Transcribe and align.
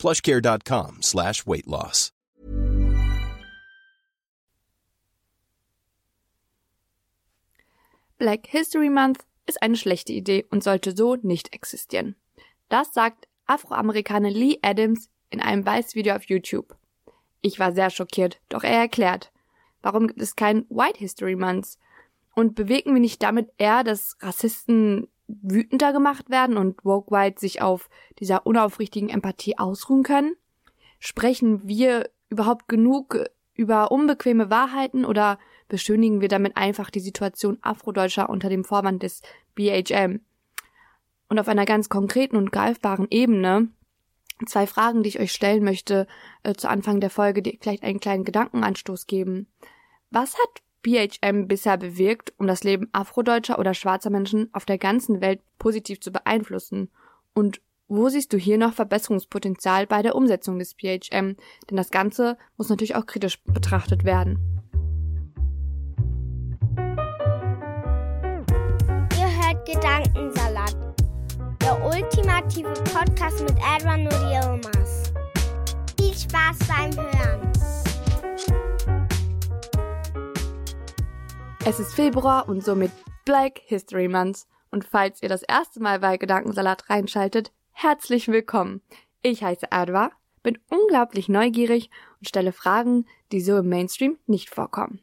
plushcare.com 0.00 1.02
slash 1.02 1.46
weight 1.46 1.66
loss. 1.66 2.10
Black 8.20 8.46
History 8.48 8.90
Month 8.90 9.24
ist 9.46 9.62
eine 9.62 9.76
schlechte 9.76 10.12
Idee 10.12 10.44
und 10.50 10.62
sollte 10.62 10.94
so 10.94 11.16
nicht 11.16 11.54
existieren. 11.54 12.16
Das 12.68 12.92
sagt 12.92 13.26
Afroamerikaner 13.46 14.30
Lee 14.30 14.58
Adams 14.62 15.08
in 15.30 15.40
einem 15.40 15.64
Weißvideo 15.64 16.14
auf 16.14 16.24
YouTube. 16.24 16.76
Ich 17.40 17.58
war 17.58 17.72
sehr 17.72 17.88
schockiert, 17.88 18.40
doch 18.50 18.62
er 18.62 18.78
erklärt, 18.78 19.32
warum 19.80 20.06
gibt 20.06 20.20
es 20.20 20.36
keinen 20.36 20.66
White 20.68 20.98
History 20.98 21.34
Month? 21.34 21.78
Und 22.34 22.54
bewegen 22.54 22.92
wir 22.92 23.00
nicht 23.00 23.22
damit 23.22 23.50
eher, 23.56 23.84
dass 23.84 24.16
Rassisten 24.20 25.08
wütender 25.42 25.92
gemacht 25.92 26.30
werden 26.30 26.56
und 26.56 26.84
Woke 26.84 27.10
White 27.10 27.40
sich 27.40 27.62
auf 27.62 27.88
dieser 28.18 28.46
unaufrichtigen 28.46 29.08
Empathie 29.08 29.58
ausruhen 29.58 30.02
können? 30.02 30.36
Sprechen 30.98 31.66
wir 31.66 32.10
überhaupt 32.28 32.68
genug 32.68 33.24
über 33.54 33.90
unbequeme 33.90 34.50
Wahrheiten 34.50 35.04
oder 35.04 35.38
beschönigen 35.68 36.20
wir 36.20 36.28
damit 36.28 36.56
einfach 36.56 36.90
die 36.90 37.00
Situation 37.00 37.58
Afrodeutscher 37.62 38.30
unter 38.30 38.48
dem 38.48 38.64
Vorwand 38.64 39.02
des 39.02 39.22
BHM? 39.54 40.20
Und 41.28 41.38
auf 41.38 41.48
einer 41.48 41.64
ganz 41.64 41.88
konkreten 41.88 42.36
und 42.36 42.52
greifbaren 42.52 43.06
Ebene 43.10 43.68
zwei 44.46 44.66
Fragen, 44.66 45.02
die 45.02 45.10
ich 45.10 45.20
euch 45.20 45.32
stellen 45.32 45.64
möchte 45.64 46.06
äh, 46.42 46.54
zu 46.54 46.68
Anfang 46.68 47.00
der 47.00 47.10
Folge, 47.10 47.42
die 47.42 47.58
vielleicht 47.60 47.82
einen 47.82 48.00
kleinen 48.00 48.24
Gedankenanstoß 48.24 49.06
geben. 49.06 49.46
Was 50.10 50.34
hat 50.34 50.62
BHM 50.82 51.46
bisher 51.46 51.76
bewirkt, 51.76 52.32
um 52.38 52.46
das 52.46 52.64
Leben 52.64 52.88
afrodeutscher 52.92 53.58
oder 53.58 53.74
schwarzer 53.74 54.10
Menschen 54.10 54.48
auf 54.52 54.64
der 54.64 54.78
ganzen 54.78 55.20
Welt 55.20 55.40
positiv 55.58 56.00
zu 56.00 56.10
beeinflussen? 56.10 56.90
Und 57.34 57.60
wo 57.88 58.08
siehst 58.08 58.32
du 58.32 58.38
hier 58.38 58.56
noch 58.56 58.72
Verbesserungspotenzial 58.72 59.86
bei 59.86 60.00
der 60.02 60.14
Umsetzung 60.14 60.58
des 60.58 60.74
BHM? 60.74 61.36
Denn 61.68 61.76
das 61.76 61.90
Ganze 61.90 62.38
muss 62.56 62.68
natürlich 62.68 62.94
auch 62.94 63.04
kritisch 63.04 63.42
betrachtet 63.42 64.04
werden. 64.04 64.38
Ihr 69.18 69.28
hört 69.42 69.66
Gedankensalat, 69.66 70.76
der 71.60 71.84
ultimative 71.84 72.72
Podcast 72.92 73.40
mit 73.40 73.56
Edwin 73.76 74.06
und. 74.06 74.66
Viel 75.98 76.14
Spaß 76.14 76.58
beim 76.68 76.96
Hören. 76.96 77.59
Es 81.66 81.78
ist 81.78 81.92
Februar 81.92 82.48
und 82.48 82.64
somit 82.64 82.90
Black 83.26 83.60
History 83.66 84.08
Month. 84.08 84.46
Und 84.70 84.84
falls 84.84 85.22
ihr 85.22 85.28
das 85.28 85.42
erste 85.42 85.78
Mal 85.80 86.00
bei 86.00 86.16
Gedankensalat 86.16 86.88
reinschaltet, 86.88 87.52
herzlich 87.72 88.28
willkommen. 88.28 88.80
Ich 89.20 89.44
heiße 89.44 89.70
Adwa, 89.70 90.10
bin 90.42 90.58
unglaublich 90.70 91.28
neugierig 91.28 91.90
und 92.18 92.28
stelle 92.28 92.52
Fragen, 92.52 93.04
die 93.30 93.42
so 93.42 93.58
im 93.58 93.68
Mainstream 93.68 94.16
nicht 94.26 94.48
vorkommen. 94.48 95.00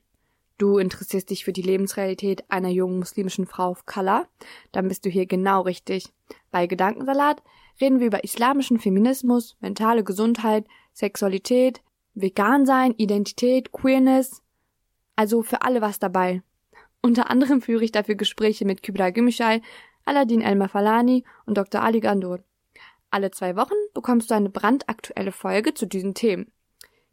Du 0.58 0.80
interessierst 0.80 1.30
dich 1.30 1.46
für 1.46 1.54
die 1.54 1.62
Lebensrealität 1.62 2.44
einer 2.50 2.70
jungen 2.70 2.98
muslimischen 2.98 3.46
Frau 3.46 3.70
of 3.70 3.86
Color? 3.86 4.28
Dann 4.72 4.88
bist 4.88 5.06
du 5.06 5.10
hier 5.10 5.28
genau 5.28 5.62
richtig. 5.62 6.12
Bei 6.50 6.66
Gedankensalat 6.66 7.44
reden 7.80 8.00
wir 8.00 8.08
über 8.08 8.24
islamischen 8.24 8.80
Feminismus, 8.80 9.58
mentale 9.60 10.04
Gesundheit, 10.04 10.66
Sexualität, 10.92 11.82
Vegan-Sein, 12.16 12.96
Identität, 12.98 13.72
Queerness. 13.72 14.42
Also 15.18 15.42
für 15.42 15.64
alle 15.64 15.82
was 15.82 16.00
dabei. 16.00 16.42
Unter 17.02 17.30
anderem 17.30 17.62
führe 17.62 17.84
ich 17.84 17.92
dafür 17.92 18.16
Gespräche 18.16 18.66
mit 18.66 18.84
Kübra 18.84 19.10
Gümüşay, 19.10 19.62
Aladin 20.06 20.42
El-Mafalani 20.42 21.26
und 21.46 21.58
Dr. 21.58 21.82
Ali 21.82 22.00
Gandur. 22.00 22.40
Alle 23.10 23.32
zwei 23.32 23.56
Wochen 23.56 23.76
bekommst 23.94 24.30
du 24.30 24.36
eine 24.36 24.50
brandaktuelle 24.50 25.32
Folge 25.32 25.74
zu 25.74 25.88
diesen 25.88 26.14
Themen. 26.14 26.52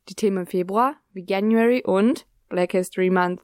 Die 0.08 0.14
Themen 0.14 0.38
im 0.38 0.46
Februar 0.46 0.96
wie 1.12 1.24
January 1.26 1.82
und 1.82 2.26
Black 2.48 2.72
History 2.72 3.10
Month. 3.10 3.40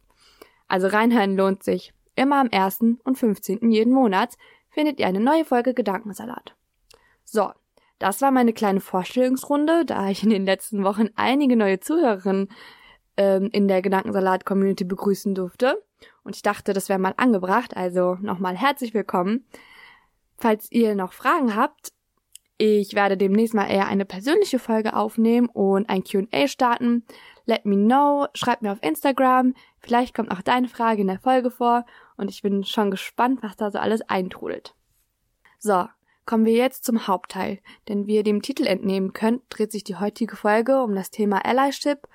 Also 0.68 0.88
reinhören 0.88 1.36
lohnt 1.36 1.62
sich. 1.62 1.94
Immer 2.14 2.40
am 2.40 2.48
1. 2.52 2.80
und 3.02 3.16
15. 3.16 3.70
jeden 3.70 3.94
Monats 3.94 4.36
findet 4.68 5.00
ihr 5.00 5.06
eine 5.06 5.20
neue 5.20 5.44
Folge 5.44 5.72
Gedankensalat. 5.72 6.54
So, 7.24 7.50
das 7.98 8.20
war 8.20 8.30
meine 8.30 8.52
kleine 8.52 8.80
Vorstellungsrunde, 8.80 9.84
da 9.84 10.10
ich 10.10 10.22
in 10.22 10.30
den 10.30 10.44
letzten 10.44 10.84
Wochen 10.84 11.08
einige 11.16 11.56
neue 11.56 11.80
Zuhörerinnen 11.80 12.48
ähm, 13.20 13.50
in 13.52 13.68
der 13.68 13.82
Gedankensalat-Community 13.82 14.84
begrüßen 14.84 15.34
durfte. 15.34 15.82
Und 16.24 16.36
ich 16.36 16.42
dachte, 16.42 16.72
das 16.72 16.88
wäre 16.88 16.98
mal 16.98 17.12
angebracht, 17.18 17.76
also 17.76 18.16
nochmal 18.22 18.56
herzlich 18.56 18.94
willkommen. 18.94 19.44
Falls 20.38 20.72
ihr 20.72 20.94
noch 20.94 21.12
Fragen 21.12 21.54
habt, 21.54 21.92
ich 22.56 22.94
werde 22.94 23.18
demnächst 23.18 23.52
mal 23.52 23.66
eher 23.66 23.88
eine 23.88 24.06
persönliche 24.06 24.58
Folge 24.58 24.96
aufnehmen 24.96 25.50
und 25.50 25.90
ein 25.90 26.02
QA 26.02 26.48
starten. 26.48 27.04
Let 27.44 27.66
me 27.66 27.76
know, 27.76 28.26
schreibt 28.32 28.62
mir 28.62 28.72
auf 28.72 28.82
Instagram, 28.82 29.52
vielleicht 29.80 30.14
kommt 30.14 30.30
auch 30.30 30.40
deine 30.40 30.68
Frage 30.68 31.02
in 31.02 31.08
der 31.08 31.20
Folge 31.20 31.50
vor 31.50 31.84
und 32.16 32.30
ich 32.30 32.40
bin 32.40 32.64
schon 32.64 32.90
gespannt, 32.90 33.42
was 33.42 33.56
da 33.56 33.70
so 33.70 33.78
alles 33.78 34.00
eintrudelt. 34.02 34.74
So, 35.58 35.86
kommen 36.24 36.46
wir 36.46 36.54
jetzt 36.54 36.84
zum 36.84 37.06
Hauptteil, 37.06 37.58
denn 37.88 38.06
wie 38.06 38.16
ihr 38.16 38.22
dem 38.22 38.40
Titel 38.40 38.66
entnehmen 38.66 39.12
könnt, 39.12 39.42
dreht 39.50 39.72
sich 39.72 39.84
die 39.84 39.96
heutige 39.96 40.36
Folge 40.36 40.82
um 40.82 40.94
das 40.94 41.10
Thema 41.10 41.44
Allyship, 41.44 42.08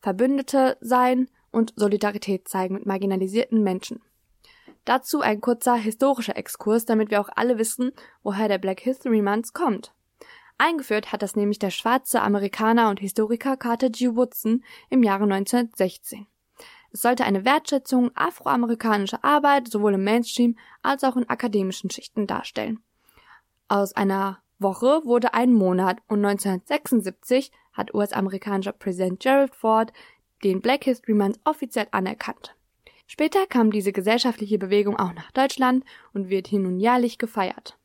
Verbündete 0.00 0.76
sein 0.80 1.28
und 1.50 1.72
Solidarität 1.76 2.48
zeigen 2.48 2.74
mit 2.74 2.86
marginalisierten 2.86 3.62
Menschen. 3.62 4.00
Dazu 4.84 5.20
ein 5.20 5.40
kurzer 5.40 5.74
historischer 5.74 6.36
Exkurs, 6.36 6.86
damit 6.86 7.10
wir 7.10 7.20
auch 7.20 7.28
alle 7.34 7.58
wissen, 7.58 7.92
woher 8.22 8.48
der 8.48 8.58
Black 8.58 8.80
History 8.80 9.20
Month 9.22 9.52
kommt. 9.52 9.92
Eingeführt 10.58 11.12
hat 11.12 11.22
das 11.22 11.36
nämlich 11.36 11.58
der 11.58 11.70
schwarze 11.70 12.20
Amerikaner 12.22 12.90
und 12.90 13.00
Historiker 13.00 13.56
Carter 13.56 13.90
G. 13.90 14.14
Woodson 14.14 14.62
im 14.88 15.02
Jahre 15.02 15.24
1916. 15.24 16.26
Es 16.92 17.02
sollte 17.02 17.24
eine 17.24 17.44
Wertschätzung 17.44 18.10
afroamerikanischer 18.14 19.24
Arbeit 19.24 19.68
sowohl 19.68 19.94
im 19.94 20.04
Mainstream 20.04 20.58
als 20.82 21.04
auch 21.04 21.16
in 21.16 21.28
akademischen 21.28 21.90
Schichten 21.90 22.26
darstellen. 22.26 22.82
Aus 23.68 23.94
einer 23.94 24.42
Woche 24.60 25.02
wurde 25.04 25.34
ein 25.34 25.52
Monat 25.52 25.98
und 26.06 26.24
1976 26.24 27.50
hat 27.72 27.94
US-amerikanischer 27.94 28.72
Präsident 28.72 29.20
Gerald 29.20 29.54
Ford 29.54 29.92
den 30.44 30.60
Black 30.60 30.84
History 30.84 31.14
Month 31.14 31.40
offiziell 31.44 31.86
anerkannt. 31.90 32.56
Später 33.06 33.46
kam 33.46 33.70
diese 33.70 33.92
gesellschaftliche 33.92 34.58
Bewegung 34.58 34.98
auch 34.98 35.12
nach 35.14 35.32
Deutschland 35.32 35.84
und 36.12 36.28
wird 36.30 36.46
hier 36.46 36.60
nun 36.60 36.78
jährlich 36.78 37.18
gefeiert. 37.18 37.76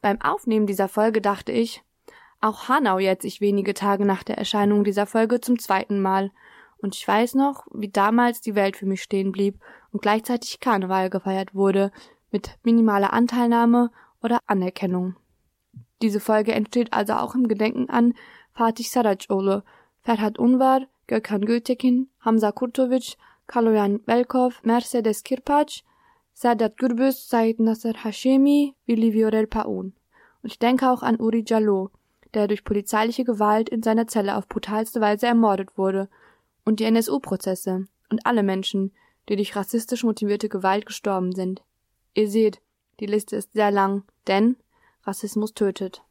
Beim 0.00 0.20
Aufnehmen 0.22 0.66
dieser 0.66 0.88
Folge 0.88 1.20
dachte 1.20 1.52
ich, 1.52 1.82
auch 2.40 2.68
Hanau 2.68 2.98
jetzt 2.98 3.22
sich 3.22 3.42
wenige 3.42 3.74
Tage 3.74 4.06
nach 4.06 4.22
der 4.22 4.38
Erscheinung 4.38 4.82
dieser 4.82 5.06
Folge 5.06 5.40
zum 5.40 5.58
zweiten 5.58 6.00
Mal, 6.00 6.30
und 6.78 6.96
ich 6.96 7.06
weiß 7.06 7.34
noch, 7.34 7.66
wie 7.74 7.90
damals 7.90 8.40
die 8.40 8.54
Welt 8.54 8.74
für 8.74 8.86
mich 8.86 9.02
stehen 9.02 9.32
blieb 9.32 9.60
und 9.92 10.00
gleichzeitig 10.00 10.60
Karneval 10.60 11.10
gefeiert 11.10 11.54
wurde, 11.54 11.92
mit 12.30 12.58
minimaler 12.62 13.12
Anteilnahme 13.12 13.90
oder 14.22 14.40
Anerkennung. 14.46 15.16
Diese 16.02 16.20
Folge 16.20 16.52
entsteht 16.52 16.92
also 16.92 17.14
auch 17.14 17.34
im 17.34 17.48
Gedenken 17.48 17.90
an 17.90 18.14
Fatih 18.52 18.84
Saracoglu, 18.84 19.60
Ferhat 20.02 20.38
Unvar, 20.38 20.86
Gökhan 21.06 21.44
Gültekin, 21.44 22.08
Hamza 22.20 22.52
Kurtovic, 22.52 23.16
Kaloyan 23.46 24.00
Belkov, 24.02 24.62
Mercedes 24.62 25.22
Kirpac, 25.22 25.82
Sadat 26.32 26.78
Gürbüz, 26.78 27.28
Said 27.28 27.60
Nasser 27.60 27.92
Hashemi, 28.04 28.74
Willi 28.86 29.12
Viorel 29.12 29.46
Paun. 29.46 29.92
Und 30.42 30.52
ich 30.52 30.58
denke 30.58 30.90
auch 30.90 31.02
an 31.02 31.20
Uri 31.20 31.44
Jallo, 31.46 31.90
der 32.32 32.48
durch 32.48 32.64
polizeiliche 32.64 33.24
Gewalt 33.24 33.68
in 33.68 33.82
seiner 33.82 34.06
Zelle 34.06 34.36
auf 34.36 34.48
brutalste 34.48 35.00
Weise 35.00 35.26
ermordet 35.26 35.76
wurde, 35.76 36.08
und 36.64 36.78
die 36.78 36.84
NSU-Prozesse 36.84 37.86
und 38.10 38.26
alle 38.26 38.42
Menschen, 38.42 38.92
die 39.28 39.36
durch 39.36 39.56
rassistisch 39.56 40.04
motivierte 40.04 40.48
Gewalt 40.48 40.86
gestorben 40.86 41.32
sind. 41.32 41.62
Ihr 42.14 42.28
seht, 42.28 42.60
die 43.00 43.06
Liste 43.06 43.36
ist 43.36 43.52
sehr 43.52 43.70
lang, 43.70 44.04
denn 44.26 44.56
Rassismus 45.04 45.54
tötet. 45.54 46.02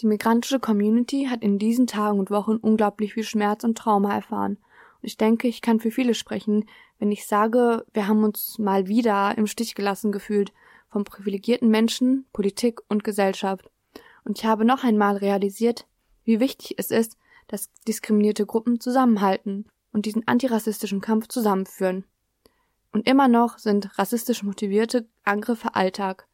Die 0.00 0.06
migrantische 0.06 0.60
Community 0.60 1.26
hat 1.28 1.42
in 1.42 1.58
diesen 1.58 1.86
Tagen 1.86 2.18
und 2.18 2.30
Wochen 2.30 2.56
unglaublich 2.56 3.14
viel 3.14 3.24
Schmerz 3.24 3.64
und 3.64 3.76
Trauma 3.76 4.14
erfahren. 4.14 4.56
Und 5.02 5.06
ich 5.06 5.16
denke, 5.16 5.48
ich 5.48 5.62
kann 5.62 5.80
für 5.80 5.90
viele 5.90 6.14
sprechen, 6.14 6.66
wenn 6.98 7.12
ich 7.12 7.26
sage, 7.26 7.84
wir 7.92 8.06
haben 8.06 8.24
uns 8.24 8.58
mal 8.58 8.86
wieder 8.86 9.36
im 9.36 9.46
Stich 9.46 9.74
gelassen 9.74 10.12
gefühlt 10.12 10.52
von 10.88 11.04
privilegierten 11.04 11.68
Menschen, 11.68 12.26
Politik 12.32 12.80
und 12.88 13.04
Gesellschaft. 13.04 13.70
Und 14.24 14.38
ich 14.38 14.44
habe 14.44 14.64
noch 14.64 14.84
einmal 14.84 15.16
realisiert, 15.16 15.86
wie 16.24 16.40
wichtig 16.40 16.74
es 16.78 16.90
ist, 16.90 17.16
dass 17.48 17.70
diskriminierte 17.88 18.46
Gruppen 18.46 18.80
zusammenhalten 18.80 19.66
und 19.92 20.06
diesen 20.06 20.26
antirassistischen 20.28 21.00
Kampf 21.00 21.28
zusammenführen. 21.28 22.04
Und 22.92 23.06
immer 23.06 23.28
noch 23.28 23.58
sind 23.58 23.98
rassistisch 23.98 24.42
motivierte 24.42 25.08
Angriffe 25.24 25.74
Alltag. 25.74 26.26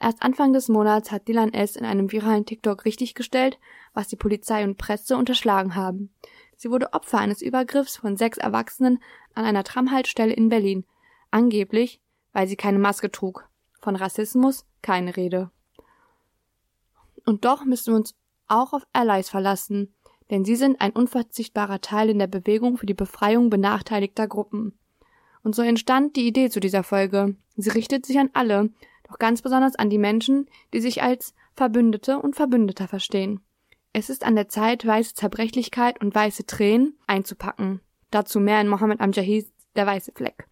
Erst 0.00 0.22
Anfang 0.22 0.52
des 0.52 0.68
Monats 0.68 1.10
hat 1.10 1.28
Dylan 1.28 1.52
S. 1.52 1.76
in 1.76 1.84
einem 1.84 2.10
viralen 2.12 2.46
TikTok 2.46 2.84
richtiggestellt, 2.84 3.58
was 3.94 4.08
die 4.08 4.16
Polizei 4.16 4.64
und 4.64 4.76
Presse 4.76 5.16
unterschlagen 5.16 5.74
haben. 5.74 6.12
Sie 6.56 6.70
wurde 6.70 6.92
Opfer 6.92 7.18
eines 7.18 7.42
Übergriffs 7.42 7.96
von 7.96 8.16
sechs 8.16 8.38
Erwachsenen 8.38 9.02
an 9.34 9.44
einer 9.44 9.64
Tramhaltestelle 9.64 10.32
in 10.32 10.48
Berlin. 10.48 10.84
Angeblich, 11.30 12.00
weil 12.32 12.46
sie 12.46 12.56
keine 12.56 12.78
Maske 12.78 13.10
trug. 13.10 13.48
Von 13.80 13.96
Rassismus 13.96 14.66
keine 14.82 15.16
Rede. 15.16 15.50
Und 17.24 17.44
doch 17.44 17.64
müssen 17.64 17.92
wir 17.92 17.96
uns 17.96 18.14
auch 18.46 18.72
auf 18.72 18.86
Allies 18.92 19.30
verlassen, 19.30 19.94
denn 20.30 20.44
sie 20.44 20.56
sind 20.56 20.80
ein 20.80 20.92
unverzichtbarer 20.92 21.80
Teil 21.80 22.10
in 22.10 22.18
der 22.18 22.26
Bewegung 22.26 22.76
für 22.76 22.86
die 22.86 22.94
Befreiung 22.94 23.50
benachteiligter 23.50 24.28
Gruppen. 24.28 24.78
Und 25.44 25.54
so 25.54 25.62
entstand 25.62 26.16
die 26.16 26.26
Idee 26.26 26.50
zu 26.50 26.58
dieser 26.58 26.82
Folge. 26.82 27.36
Sie 27.54 27.70
richtet 27.70 28.06
sich 28.06 28.18
an 28.18 28.30
alle, 28.32 28.70
doch 29.08 29.18
ganz 29.18 29.42
besonders 29.42 29.76
an 29.76 29.90
die 29.90 29.98
Menschen, 29.98 30.48
die 30.72 30.80
sich 30.80 31.02
als 31.02 31.34
Verbündete 31.54 32.18
und 32.18 32.34
Verbündeter 32.34 32.88
verstehen. 32.88 33.40
Es 33.92 34.10
ist 34.10 34.24
an 34.24 34.34
der 34.34 34.48
Zeit, 34.48 34.84
weiße 34.84 35.14
Zerbrechlichkeit 35.14 36.00
und 36.00 36.14
weiße 36.14 36.46
Tränen 36.46 36.98
einzupacken. 37.06 37.80
Dazu 38.10 38.40
mehr 38.40 38.60
in 38.60 38.68
Mohammed 38.68 39.00
Amjahid, 39.00 39.46
der 39.76 39.86
weiße 39.86 40.12
Fleck. 40.16 40.48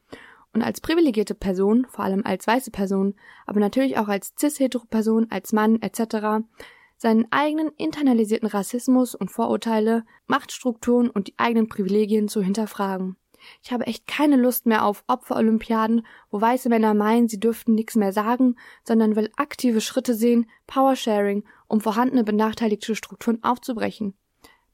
Und 0.53 0.63
als 0.63 0.83
privilegierte 0.83 1.35
Person, 1.35 1.87
vor 1.89 2.05
allem 2.05 2.25
als 2.25 2.47
weiße 2.47 2.71
Person, 2.71 3.15
aber 3.47 3.59
natürlich 3.59 3.97
auch 3.97 4.09
als 4.09 4.35
cis-hetero-Person, 4.39 5.29
als 5.31 5.53
Mann 5.53 5.81
etc., 5.81 6.45
seinen 6.99 7.27
eigenen 7.33 7.71
internalisierten 7.79 8.49
Rassismus 8.49 9.15
und 9.15 9.31
Vorurteile, 9.31 10.05
Machtstrukturen 10.27 11.09
und 11.09 11.29
die 11.29 11.35
eigenen 11.39 11.69
Privilegien 11.69 12.29
zu 12.29 12.43
hinterfragen. 12.43 13.17
Ich 13.63 13.73
habe 13.73 13.87
echt 13.87 14.07
keine 14.07 14.37
Lust 14.37 14.67
mehr 14.67 14.85
auf 14.85 15.05
Opferolympiaden, 15.07 16.07
wo 16.31 16.41
weiße 16.41 16.69
Männer 16.69 16.95
meinen, 16.95 17.29
sie 17.29 17.41
dürften 17.41 17.75
nichts 17.75 17.97
mehr 17.97 18.13
sagen, 18.13 18.57
sondern 18.85 19.17
will 19.17 19.31
aktive 19.37 19.81
Schritte 19.81 20.15
sehen, 20.15 20.49
Powersharing, 20.67 21.45
um 21.69 21.81
vorhandene 21.81 22.25
benachteiligte 22.25 22.95
Strukturen 22.95 23.43
aufzubrechen. 23.43 24.15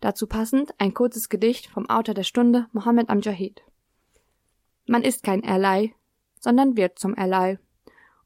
Dazu 0.00 0.26
passend 0.26 0.72
ein 0.78 0.94
kurzes 0.94 1.28
Gedicht 1.28 1.66
vom 1.66 1.88
Autor 1.90 2.14
der 2.14 2.22
Stunde, 2.22 2.68
Mohammed 2.72 3.10
Amjahid. 3.10 3.62
Man 4.86 5.02
ist 5.02 5.22
kein 5.22 5.44
Ally, 5.44 5.94
sondern 6.40 6.76
wird 6.76 6.98
zum 6.98 7.16
Ally. 7.18 7.58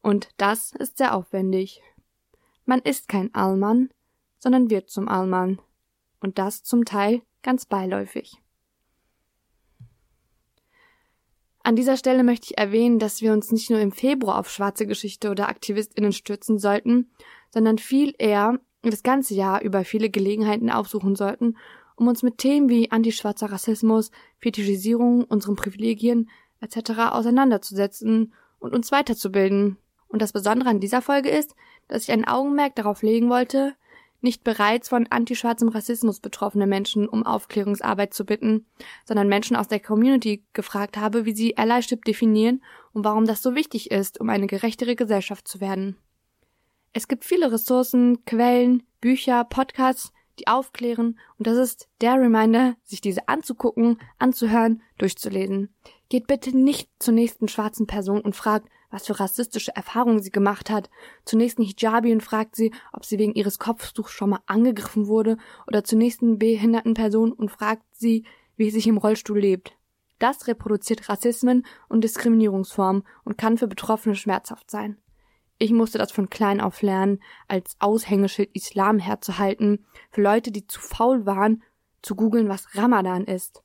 Und 0.01 0.29
das 0.37 0.73
ist 0.73 0.97
sehr 0.97 1.15
aufwendig. 1.15 1.81
Man 2.65 2.79
ist 2.79 3.07
kein 3.07 3.33
Allmann, 3.33 3.89
sondern 4.37 4.69
wird 4.69 4.89
zum 4.89 5.07
Allmann. 5.07 5.59
Und 6.19 6.37
das 6.37 6.63
zum 6.63 6.85
Teil 6.85 7.21
ganz 7.41 7.65
beiläufig. 7.65 8.42
An 11.65 11.77
dieser 11.77 11.95
Stelle 11.95 12.25
möchte 12.25 12.47
ich 12.49 12.57
erwähnen, 12.57 12.99
dass 12.99 13.21
wir 13.21 13.31
uns 13.31 13.51
nicht 13.51 13.69
nur 13.69 13.79
im 13.79 13.93
Februar 13.93 14.37
auf 14.37 14.49
schwarze 14.49 14.85
Geschichte 14.85 15.31
oder 15.31 15.47
AktivistInnen 15.47 16.11
stürzen 16.11 16.59
sollten, 16.59 17.09
sondern 17.51 17.77
viel 17.77 18.13
eher 18.17 18.59
das 18.81 19.01
ganze 19.01 19.33
Jahr 19.33 19.61
über 19.61 19.85
viele 19.85 20.09
Gelegenheiten 20.09 20.69
aufsuchen 20.69 21.15
sollten, 21.15 21.55
um 21.95 22.07
uns 22.07 22.21
mit 22.21 22.37
Themen 22.37 22.67
wie 22.67 22.91
antischwarzer 22.91 23.49
Rassismus, 23.49 24.11
Fetischisierung, 24.39 25.23
unseren 25.23 25.55
Privilegien 25.55 26.29
etc. 26.59 27.11
auseinanderzusetzen 27.11 28.33
und 28.59 28.73
uns 28.73 28.91
weiterzubilden. 28.91 29.77
Und 30.09 30.21
das 30.21 30.33
Besondere 30.33 30.69
an 30.69 30.81
dieser 30.81 31.01
Folge 31.01 31.29
ist, 31.29 31.55
dass 31.87 32.03
ich 32.03 32.11
ein 32.11 32.27
Augenmerk 32.27 32.75
darauf 32.75 33.03
legen 33.03 33.29
wollte, 33.29 33.75
nicht 34.23 34.43
bereits 34.43 34.89
von 34.89 35.07
antischwarzem 35.07 35.69
Rassismus 35.69 36.19
betroffene 36.19 36.67
Menschen 36.67 37.07
um 37.07 37.25
Aufklärungsarbeit 37.25 38.13
zu 38.13 38.25
bitten, 38.25 38.65
sondern 39.05 39.27
Menschen 39.27 39.55
aus 39.55 39.67
der 39.67 39.79
Community 39.79 40.43
gefragt 40.53 40.97
habe, 40.97 41.25
wie 41.25 41.33
sie 41.33 41.57
Allyship 41.57 42.05
definieren 42.05 42.63
und 42.93 43.03
warum 43.03 43.25
das 43.25 43.41
so 43.41 43.55
wichtig 43.55 43.91
ist, 43.91 44.19
um 44.19 44.29
eine 44.29 44.47
gerechtere 44.47 44.95
Gesellschaft 44.95 45.47
zu 45.47 45.61
werden. 45.61 45.97
Es 46.93 47.07
gibt 47.07 47.25
viele 47.25 47.51
Ressourcen, 47.51 48.23
Quellen, 48.25 48.83
Bücher, 49.01 49.43
Podcasts, 49.43 50.13
die 50.39 50.47
aufklären, 50.47 51.19
und 51.37 51.47
das 51.47 51.57
ist 51.57 51.87
der 52.01 52.13
Reminder, 52.13 52.75
sich 52.83 53.01
diese 53.01 53.27
anzugucken, 53.27 53.99
anzuhören, 54.19 54.81
durchzulesen. 54.97 55.73
Geht 56.09 56.27
bitte 56.27 56.55
nicht 56.55 56.89
zur 56.99 57.13
nächsten 57.13 57.47
schwarzen 57.47 57.87
Person 57.87 58.21
und 58.21 58.35
fragt, 58.35 58.69
was 58.93 59.07
für 59.07 59.19
rassistische 59.19 59.75
Erfahrungen 59.75 60.21
sie 60.21 60.29
gemacht 60.29 60.69
hat. 60.69 60.89
Zur 61.25 61.39
nächsten 61.39 61.63
Hijabi 61.63 62.13
und 62.13 62.21
fragt 62.21 62.55
sie, 62.55 62.71
ob 62.93 63.05
sie 63.05 63.17
wegen 63.17 63.33
ihres 63.33 63.57
Kopftuchs 63.57 64.11
schon 64.11 64.29
mal 64.29 64.41
angegriffen 64.45 65.07
wurde, 65.07 65.37
oder 65.67 65.83
zur 65.83 65.97
nächsten 65.97 66.37
behinderten 66.37 66.93
Person 66.93 67.31
und 67.31 67.49
fragt 67.49 67.83
sie, 67.91 68.23
wie 68.55 68.67
es 68.67 68.75
sich 68.75 68.87
im 68.87 68.97
Rollstuhl 68.97 69.39
lebt. 69.39 69.75
Das 70.19 70.47
reproduziert 70.47 71.09
Rassismen 71.09 71.65
und 71.89 72.03
Diskriminierungsformen 72.03 73.03
und 73.25 73.37
kann 73.37 73.57
für 73.57 73.67
Betroffene 73.67 74.15
schmerzhaft 74.15 74.69
sein. 74.69 74.97
Ich 75.57 75.71
musste 75.71 75.97
das 75.97 76.11
von 76.11 76.29
klein 76.29 76.61
auf 76.61 76.81
lernen, 76.83 77.19
als 77.47 77.75
Aushängeschild 77.79 78.51
Islam 78.53 78.99
herzuhalten, 78.99 79.85
für 80.11 80.21
Leute, 80.21 80.51
die 80.51 80.67
zu 80.67 80.79
faul 80.79 81.25
waren, 81.25 81.63
zu 82.03 82.15
googeln, 82.15 82.47
was 82.47 82.75
Ramadan 82.75 83.25
ist. 83.25 83.62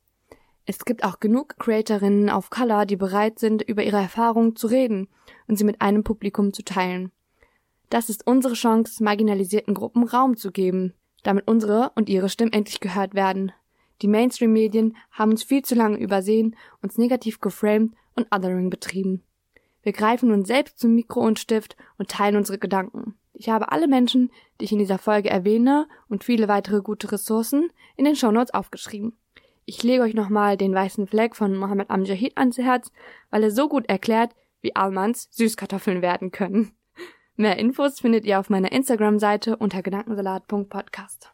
Es 0.69 0.85
gibt 0.85 1.03
auch 1.03 1.19
genug 1.19 1.57
Creatorinnen 1.57 2.29
auf 2.29 2.51
Color, 2.51 2.85
die 2.85 2.95
bereit 2.95 3.39
sind, 3.39 3.63
über 3.63 3.83
ihre 3.83 3.97
Erfahrungen 3.97 4.55
zu 4.55 4.67
reden 4.67 5.07
und 5.47 5.57
sie 5.57 5.63
mit 5.63 5.81
einem 5.81 6.03
Publikum 6.03 6.53
zu 6.53 6.63
teilen. 6.63 7.11
Das 7.89 8.07
ist 8.07 8.27
unsere 8.27 8.53
Chance, 8.53 9.03
marginalisierten 9.03 9.73
Gruppen 9.73 10.03
Raum 10.03 10.37
zu 10.37 10.51
geben, 10.51 10.93
damit 11.23 11.47
unsere 11.47 11.91
und 11.95 12.07
ihre 12.07 12.29
Stimmen 12.29 12.53
endlich 12.53 12.81
gehört 12.81 13.15
werden. 13.15 13.51
Die 14.03 14.07
Mainstream-Medien 14.07 14.95
haben 15.09 15.31
uns 15.31 15.41
viel 15.41 15.63
zu 15.63 15.73
lange 15.73 15.97
übersehen, 15.97 16.55
uns 16.83 16.99
negativ 16.99 17.41
geframed 17.41 17.95
und 18.15 18.27
Othering 18.31 18.69
betrieben. 18.69 19.23
Wir 19.81 19.93
greifen 19.93 20.29
nun 20.29 20.45
selbst 20.45 20.77
zum 20.77 20.93
Mikro 20.93 21.21
und 21.21 21.39
Stift 21.39 21.77
und 21.97 22.11
teilen 22.11 22.35
unsere 22.35 22.59
Gedanken. 22.59 23.15
Ich 23.33 23.49
habe 23.49 23.71
alle 23.71 23.87
Menschen, 23.87 24.29
die 24.61 24.65
ich 24.65 24.71
in 24.71 24.77
dieser 24.77 24.99
Folge 24.99 25.31
erwähne 25.31 25.87
und 26.09 26.23
viele 26.23 26.47
weitere 26.47 26.81
gute 26.81 27.11
Ressourcen 27.11 27.71
in 27.95 28.05
den 28.05 28.15
Shownotes 28.15 28.53
aufgeschrieben. 28.53 29.13
Ich 29.69 29.83
lege 29.83 30.01
euch 30.01 30.15
nochmal 30.15 30.57
den 30.57 30.73
weißen 30.73 31.05
Fleck 31.05 31.35
von 31.35 31.55
Mohammed 31.55 31.91
Amjahid 31.91 32.35
ans 32.39 32.57
Herz, 32.57 32.91
weil 33.29 33.43
er 33.43 33.51
so 33.51 33.69
gut 33.69 33.87
erklärt, 33.87 34.33
wie 34.61 34.75
Almans 34.75 35.27
Süßkartoffeln 35.29 36.01
werden 36.01 36.31
können. 36.31 36.71
Mehr 37.35 37.59
Infos 37.59 37.99
findet 37.99 38.25
ihr 38.25 38.39
auf 38.39 38.49
meiner 38.49 38.71
Instagram-Seite 38.71 39.57
unter 39.57 39.83
gedankensalat.podcast. 39.83 41.31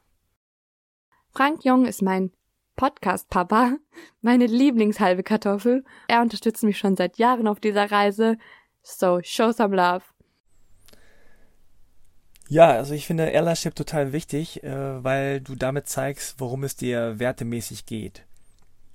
Frank 1.31 1.63
Jung 1.63 1.85
ist 1.85 2.01
mein 2.01 2.33
Podcast-Papa, 2.75 3.77
meine 4.21 4.47
Lieblingshalbe 4.47 5.23
Kartoffel. 5.23 5.85
Er 6.09 6.21
unterstützt 6.21 6.65
mich 6.65 6.77
schon 6.77 6.97
seit 6.97 7.17
Jahren 7.17 7.47
auf 7.47 7.61
dieser 7.61 7.89
Reise. 7.89 8.37
So, 8.83 9.21
show 9.23 9.53
some 9.53 9.77
love. 9.77 10.03
Ja, 12.49 12.71
also 12.71 12.93
ich 12.93 13.07
finde 13.07 13.31
Allyship 13.33 13.75
total 13.75 14.11
wichtig, 14.11 14.61
äh, 14.61 15.01
weil 15.01 15.39
du 15.39 15.55
damit 15.55 15.87
zeigst, 15.87 16.41
worum 16.41 16.65
es 16.65 16.75
dir 16.75 17.17
wertemäßig 17.17 17.85
geht. 17.85 18.24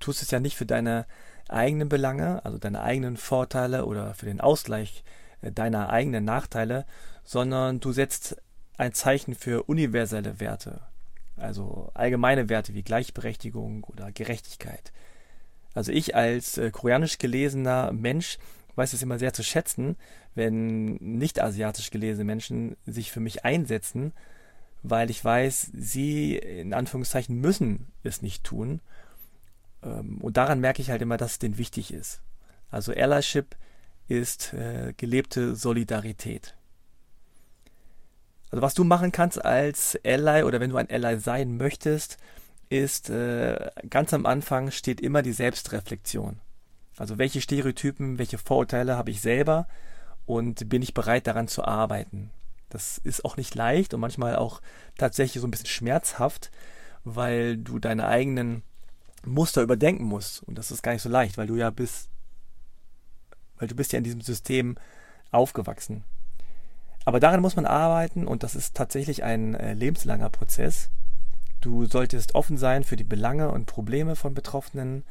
Tust 0.01 0.21
es 0.21 0.31
ja 0.31 0.39
nicht 0.39 0.57
für 0.57 0.65
deine 0.65 1.05
eigenen 1.47 1.89
Belange, 1.89 2.43
also 2.45 2.57
deine 2.57 2.81
eigenen 2.81 3.17
Vorteile 3.17 3.85
oder 3.85 4.13
für 4.13 4.25
den 4.25 4.41
Ausgleich 4.41 5.03
äh, 5.41 5.51
deiner 5.51 5.89
eigenen 5.89 6.25
Nachteile, 6.25 6.85
sondern 7.23 7.79
du 7.79 7.91
setzt 7.91 8.37
ein 8.77 8.93
Zeichen 8.93 9.35
für 9.35 9.63
universelle 9.63 10.39
Werte, 10.39 10.81
also 11.37 11.91
allgemeine 11.93 12.49
Werte 12.49 12.73
wie 12.73 12.83
Gleichberechtigung 12.83 13.83
oder 13.83 14.11
Gerechtigkeit. 14.11 14.91
Also 15.73 15.91
ich 15.91 16.15
als 16.15 16.57
äh, 16.57 16.71
koreanisch 16.71 17.17
gelesener 17.17 17.91
Mensch 17.91 18.37
weiß 18.75 18.93
es 18.93 19.01
immer 19.01 19.19
sehr 19.19 19.33
zu 19.33 19.43
schätzen, 19.43 19.97
wenn 20.35 20.95
nicht 20.95 21.41
asiatisch 21.41 21.91
gelesene 21.91 22.23
Menschen 22.23 22.77
sich 22.85 23.11
für 23.11 23.19
mich 23.19 23.45
einsetzen, 23.45 24.13
weil 24.83 25.09
ich 25.09 25.23
weiß, 25.23 25.71
sie 25.73 26.37
in 26.37 26.73
Anführungszeichen 26.73 27.39
müssen 27.39 27.91
es 28.03 28.21
nicht 28.21 28.43
tun. 28.43 28.81
Ähm, 29.83 30.19
und 30.21 30.37
daran 30.37 30.59
merke 30.59 30.81
ich 30.81 30.89
halt 30.89 31.01
immer, 31.01 31.17
dass 31.17 31.33
es 31.33 31.39
denen 31.39 31.57
wichtig 31.57 31.93
ist. 31.93 32.21
Also 32.69 32.93
Allyship 32.93 33.55
ist 34.07 34.53
äh, 34.53 34.93
gelebte 34.95 35.55
Solidarität. 35.55 36.55
Also 38.49 38.61
was 38.61 38.73
du 38.73 38.83
machen 38.83 39.11
kannst 39.11 39.43
als 39.43 39.97
Ally 40.03 40.43
oder 40.43 40.59
wenn 40.59 40.71
du 40.71 40.77
ein 40.77 40.89
Ally 40.89 41.19
sein 41.19 41.57
möchtest, 41.57 42.17
ist 42.69 43.09
äh, 43.09 43.69
ganz 43.89 44.13
am 44.13 44.25
Anfang 44.25 44.71
steht 44.71 45.01
immer 45.01 45.21
die 45.21 45.33
Selbstreflexion. 45.33 46.39
Also 46.97 47.17
welche 47.17 47.41
Stereotypen, 47.41 48.17
welche 48.17 48.37
Vorurteile 48.37 48.97
habe 48.97 49.11
ich 49.11 49.21
selber 49.21 49.67
und 50.25 50.69
bin 50.69 50.81
ich 50.81 50.93
bereit 50.93 51.27
daran 51.27 51.47
zu 51.47 51.65
arbeiten. 51.65 52.31
Das 52.69 52.97
ist 52.97 53.25
auch 53.25 53.37
nicht 53.37 53.55
leicht 53.55 53.93
und 53.93 53.99
manchmal 53.99 54.35
auch 54.35 54.61
tatsächlich 54.97 55.41
so 55.41 55.47
ein 55.47 55.51
bisschen 55.51 55.67
schmerzhaft, 55.67 56.51
weil 57.03 57.57
du 57.57 57.79
deine 57.79 58.07
eigenen 58.07 58.63
Muster 59.25 59.61
überdenken 59.61 60.05
musst. 60.05 60.43
Und 60.43 60.57
das 60.57 60.71
ist 60.71 60.81
gar 60.81 60.93
nicht 60.93 61.01
so 61.01 61.09
leicht, 61.09 61.37
weil 61.37 61.47
du 61.47 61.55
ja 61.55 61.69
bist, 61.69 62.09
weil 63.57 63.67
du 63.67 63.75
bist 63.75 63.93
ja 63.93 63.97
in 63.97 64.03
diesem 64.03 64.21
System 64.21 64.77
aufgewachsen. 65.31 66.03
Aber 67.05 67.19
daran 67.19 67.41
muss 67.41 67.55
man 67.55 67.65
arbeiten 67.65 68.27
und 68.27 68.43
das 68.43 68.55
ist 68.55 68.75
tatsächlich 68.75 69.23
ein 69.23 69.55
äh, 69.55 69.73
lebenslanger 69.73 70.29
Prozess. 70.29 70.89
Du 71.59 71.85
solltest 71.85 72.35
offen 72.35 72.57
sein 72.57 72.83
für 72.83 72.95
die 72.95 73.03
Belange 73.03 73.51
und 73.51 73.65
Probleme 73.65 74.15
von 74.15 74.33
Betroffenen, 74.33 75.03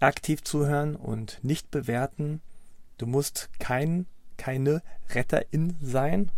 aktiv 0.00 0.42
zuhören 0.42 0.96
und 0.96 1.38
nicht 1.42 1.70
bewerten. 1.70 2.40
Du 2.98 3.06
musst 3.06 3.50
kein, 3.58 4.06
keine 4.36 4.82
Retterin 5.10 5.76
sein 5.80 6.30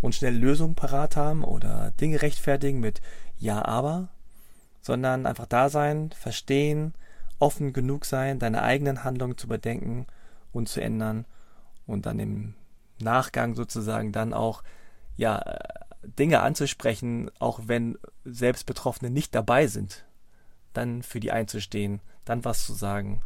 und 0.00 0.14
schnell 0.14 0.36
Lösungen 0.36 0.74
parat 0.74 1.16
haben 1.16 1.44
oder 1.44 1.92
Dinge 2.00 2.22
rechtfertigen 2.22 2.80
mit 2.80 3.00
Ja, 3.38 3.64
aber, 3.64 4.08
sondern 4.88 5.26
einfach 5.26 5.44
da 5.44 5.68
sein, 5.68 6.12
verstehen, 6.18 6.94
offen 7.38 7.74
genug 7.74 8.06
sein, 8.06 8.38
deine 8.38 8.62
eigenen 8.62 9.04
Handlungen 9.04 9.36
zu 9.36 9.46
überdenken 9.46 10.06
und 10.50 10.66
zu 10.66 10.80
ändern 10.80 11.26
und 11.86 12.06
dann 12.06 12.18
im 12.18 12.54
Nachgang 12.98 13.54
sozusagen 13.54 14.12
dann 14.12 14.32
auch 14.32 14.62
ja 15.18 15.58
Dinge 16.02 16.40
anzusprechen, 16.40 17.30
auch 17.38 17.60
wenn 17.64 17.98
selbst 18.24 18.64
Betroffene 18.64 19.10
nicht 19.10 19.34
dabei 19.34 19.66
sind, 19.66 20.06
dann 20.72 21.02
für 21.02 21.20
die 21.20 21.32
einzustehen, 21.32 22.00
dann 22.24 22.46
was 22.46 22.64
zu 22.64 22.72
sagen 22.72 23.20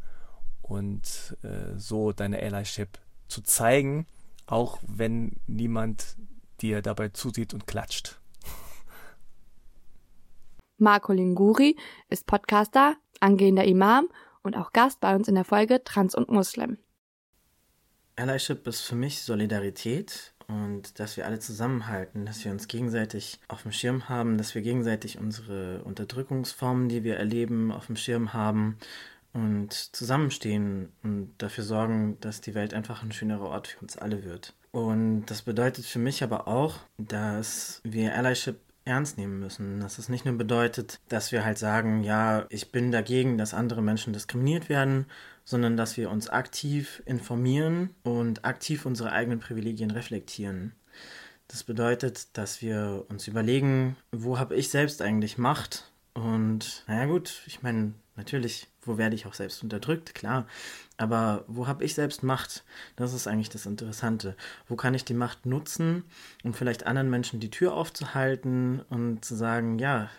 und 0.62 1.36
äh, 1.44 1.78
so 1.78 2.10
deine 2.10 2.40
Allyship 2.40 2.98
zu 3.28 3.40
zeigen, 3.40 4.08
auch 4.46 4.80
wenn 4.84 5.36
niemand 5.46 6.16
dir 6.60 6.82
dabei 6.82 7.10
zusieht 7.10 7.54
und 7.54 7.68
klatscht. 7.68 8.18
Marco 10.82 11.12
Linguri 11.12 11.76
ist 12.10 12.26
Podcaster, 12.26 12.96
angehender 13.20 13.64
Imam 13.64 14.08
und 14.42 14.56
auch 14.56 14.72
Gast 14.72 14.98
bei 15.00 15.14
uns 15.14 15.28
in 15.28 15.36
der 15.36 15.44
Folge 15.44 15.84
Trans 15.84 16.12
und 16.16 16.28
Muslim. 16.28 16.76
Allyship 18.16 18.66
ist 18.66 18.80
für 18.80 18.96
mich 18.96 19.22
Solidarität 19.22 20.34
und 20.48 20.98
dass 20.98 21.16
wir 21.16 21.24
alle 21.24 21.38
zusammenhalten, 21.38 22.26
dass 22.26 22.44
wir 22.44 22.50
uns 22.50 22.66
gegenseitig 22.66 23.40
auf 23.46 23.62
dem 23.62 23.70
Schirm 23.70 24.08
haben, 24.08 24.36
dass 24.38 24.56
wir 24.56 24.62
gegenseitig 24.62 25.18
unsere 25.18 25.84
Unterdrückungsformen, 25.84 26.88
die 26.88 27.04
wir 27.04 27.16
erleben, 27.16 27.70
auf 27.70 27.86
dem 27.86 27.96
Schirm 27.96 28.32
haben 28.32 28.76
und 29.32 29.72
zusammenstehen 29.72 30.92
und 31.04 31.32
dafür 31.38 31.62
sorgen, 31.62 32.18
dass 32.20 32.40
die 32.40 32.56
Welt 32.56 32.74
einfach 32.74 33.04
ein 33.04 33.12
schönerer 33.12 33.48
Ort 33.48 33.68
für 33.68 33.78
uns 33.78 33.96
alle 33.96 34.24
wird. 34.24 34.52
Und 34.72 35.26
das 35.26 35.42
bedeutet 35.42 35.84
für 35.84 36.00
mich 36.00 36.24
aber 36.24 36.48
auch, 36.48 36.80
dass 36.98 37.80
wir 37.84 38.16
Allyship 38.16 38.58
ernst 38.84 39.18
nehmen 39.18 39.38
müssen. 39.38 39.80
Dass 39.80 39.98
es 39.98 40.08
nicht 40.08 40.24
nur 40.24 40.36
bedeutet, 40.36 41.00
dass 41.08 41.32
wir 41.32 41.44
halt 41.44 41.58
sagen, 41.58 42.02
ja, 42.02 42.46
ich 42.48 42.72
bin 42.72 42.92
dagegen, 42.92 43.38
dass 43.38 43.54
andere 43.54 43.82
Menschen 43.82 44.12
diskriminiert 44.12 44.68
werden, 44.68 45.06
sondern 45.44 45.76
dass 45.76 45.96
wir 45.96 46.10
uns 46.10 46.28
aktiv 46.28 47.02
informieren 47.06 47.90
und 48.02 48.44
aktiv 48.44 48.86
unsere 48.86 49.12
eigenen 49.12 49.40
Privilegien 49.40 49.90
reflektieren. 49.90 50.72
Das 51.48 51.64
bedeutet, 51.64 52.36
dass 52.36 52.62
wir 52.62 53.04
uns 53.08 53.28
überlegen, 53.28 53.96
wo 54.10 54.38
habe 54.38 54.54
ich 54.56 54.70
selbst 54.70 55.02
eigentlich 55.02 55.38
Macht? 55.38 55.90
Und 56.14 56.84
naja 56.86 57.06
gut, 57.06 57.42
ich 57.46 57.62
meine, 57.62 57.92
natürlich, 58.16 58.68
wo 58.82 58.98
werde 58.98 59.14
ich 59.14 59.26
auch 59.26 59.34
selbst 59.34 59.62
unterdrückt, 59.62 60.14
klar. 60.14 60.46
Aber 60.96 61.44
wo 61.46 61.66
habe 61.66 61.84
ich 61.84 61.94
selbst 61.94 62.22
Macht? 62.22 62.64
Das 62.96 63.12
ist 63.12 63.26
eigentlich 63.26 63.48
das 63.48 63.66
Interessante. 63.66 64.36
Wo 64.68 64.76
kann 64.76 64.94
ich 64.94 65.04
die 65.04 65.14
Macht 65.14 65.46
nutzen, 65.46 66.04
um 66.44 66.54
vielleicht 66.54 66.86
anderen 66.86 67.10
Menschen 67.10 67.40
die 67.40 67.50
Tür 67.50 67.74
aufzuhalten 67.74 68.80
und 68.88 69.24
zu 69.24 69.34
sagen, 69.34 69.78
ja, 69.78 70.10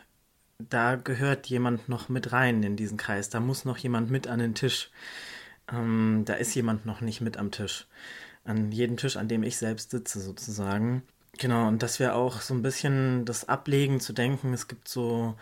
da 0.60 0.96
gehört 0.96 1.48
jemand 1.48 1.90
noch 1.90 2.10
mit 2.10 2.32
rein 2.32 2.64
in 2.64 2.76
diesen 2.76 2.98
Kreis. 2.98 3.30
Da 3.30 3.40
muss 3.40 3.66
noch 3.66 3.78
jemand 3.78 4.10
mit 4.12 4.28
an 4.28 4.40
den 4.40 4.56
Tisch. 4.56 4.92
Ähm, 5.72 6.24
da 6.26 6.34
ist 6.34 6.54
jemand 6.56 6.86
noch 6.86 7.02
nicht 7.02 7.22
mit 7.22 7.38
am 7.38 7.52
Tisch. 7.52 7.88
An 8.44 8.72
jedem 8.72 8.98
Tisch, 8.98 9.18
an 9.18 9.28
dem 9.28 9.44
ich 9.44 9.58
selbst 9.58 9.92
sitze, 9.92 10.20
sozusagen. 10.20 11.04
Genau, 11.40 11.68
und 11.68 11.82
dass 11.82 12.00
wir 12.00 12.16
auch 12.16 12.42
so 12.42 12.54
ein 12.54 12.62
bisschen 12.62 13.26
das 13.26 13.50
ablegen, 13.50 14.00
zu 14.00 14.14
denken, 14.14 14.54
es 14.54 14.68
gibt 14.68 14.88
so 14.88 15.36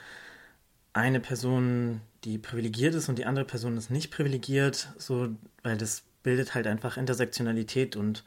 eine 0.94 1.20
Person, 1.20 2.02
die 2.24 2.38
privilegiert 2.38 2.96
ist 2.96 3.10
und 3.10 3.18
die 3.18 3.26
andere 3.26 3.46
Person 3.46 3.78
ist 3.78 3.90
nicht 3.90 4.12
privilegiert, 4.12 4.94
so, 4.98 5.30
weil 5.64 5.78
das 5.78 6.04
bildet 6.24 6.54
halt 6.54 6.68
einfach 6.68 6.98
Intersektionalität 6.98 7.96
und 7.96 8.24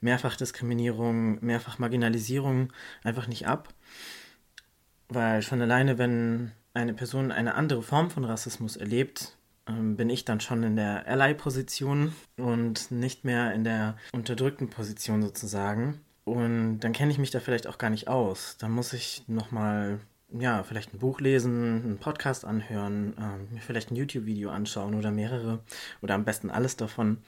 Mehrfachdiskriminierung, 0.00 1.44
Mehrfachmarginalisierung 1.44 2.72
einfach 3.04 3.26
nicht 3.26 3.46
ab. 3.46 3.72
Weil 5.08 5.42
schon 5.42 5.60
alleine, 5.60 5.98
wenn 5.98 6.52
eine 6.74 6.94
Person 6.94 7.32
eine 7.32 7.54
andere 7.54 7.82
Form 7.82 8.10
von 8.10 8.24
Rassismus 8.24 8.76
erlebt, 8.76 9.36
ähm, 9.66 9.96
bin 9.96 10.08
ich 10.10 10.24
dann 10.24 10.40
schon 10.40 10.62
in 10.62 10.76
der 10.76 11.06
Ally-Position 11.06 12.14
und 12.36 12.90
nicht 12.90 13.24
mehr 13.24 13.52
in 13.52 13.64
der 13.64 13.96
unterdrückten 14.12 14.70
Position 14.70 15.22
sozusagen. 15.22 16.00
Und 16.24 16.80
dann 16.80 16.92
kenne 16.92 17.10
ich 17.10 17.18
mich 17.18 17.30
da 17.30 17.40
vielleicht 17.40 17.66
auch 17.66 17.78
gar 17.78 17.90
nicht 17.90 18.08
aus. 18.08 18.56
Da 18.58 18.68
muss 18.68 18.92
ich 18.92 19.24
nochmal, 19.26 19.98
ja, 20.38 20.62
vielleicht 20.62 20.94
ein 20.94 20.98
Buch 20.98 21.20
lesen, 21.20 21.82
einen 21.82 21.98
Podcast 21.98 22.44
anhören, 22.44 23.14
äh, 23.18 23.54
mir 23.54 23.60
vielleicht 23.60 23.90
ein 23.90 23.96
YouTube-Video 23.96 24.50
anschauen 24.50 24.94
oder 24.94 25.10
mehrere 25.10 25.60
oder 26.02 26.14
am 26.14 26.24
besten 26.24 26.50
alles 26.50 26.76
davon. 26.76 27.18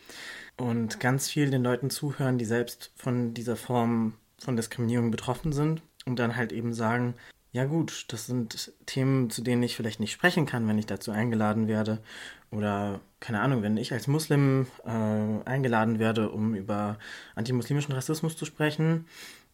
Und 0.57 1.01
ganz 1.01 1.29
viel 1.29 1.51
den 1.51 1.63
Leuten 1.63 1.91
zuhören, 1.91 2.39
die 2.39 2.45
selbst 2.45 2.93
von 2.97 3.35
dieser 3.35 3.57
Form 3.57 4.15
von 4.39 4.57
Diskriminierung 4.57 5.11
betroffen 5.11 5.53
sind 5.53 5.83
und 6.05 6.19
dann 6.19 6.37
halt 6.37 6.53
eben 6.53 6.73
sagen, 6.73 7.15
ja 7.53 7.67
gut, 7.67 8.07
das 8.09 8.27
sind 8.27 8.73
Themen, 8.87 9.29
zu 9.29 9.43
denen 9.43 9.63
ich 9.63 9.77
vielleicht 9.77 10.01
nicht 10.01 10.13
sprechen 10.13 10.47
kann, 10.47 10.67
wenn 10.67 10.79
ich 10.79 10.87
dazu 10.87 11.11
eingeladen 11.11 11.69
werde. 11.69 12.03
Oder 12.51 13.01
keine 13.21 13.41
Ahnung, 13.41 13.63
wenn 13.63 13.77
ich 13.77 13.93
als 13.93 14.07
Muslim 14.07 14.67
äh, 14.85 15.49
eingeladen 15.49 15.99
werde, 15.99 16.31
um 16.31 16.55
über 16.55 16.99
antimuslimischen 17.35 17.95
Rassismus 17.95 18.37
zu 18.37 18.47
sprechen, 18.47 19.07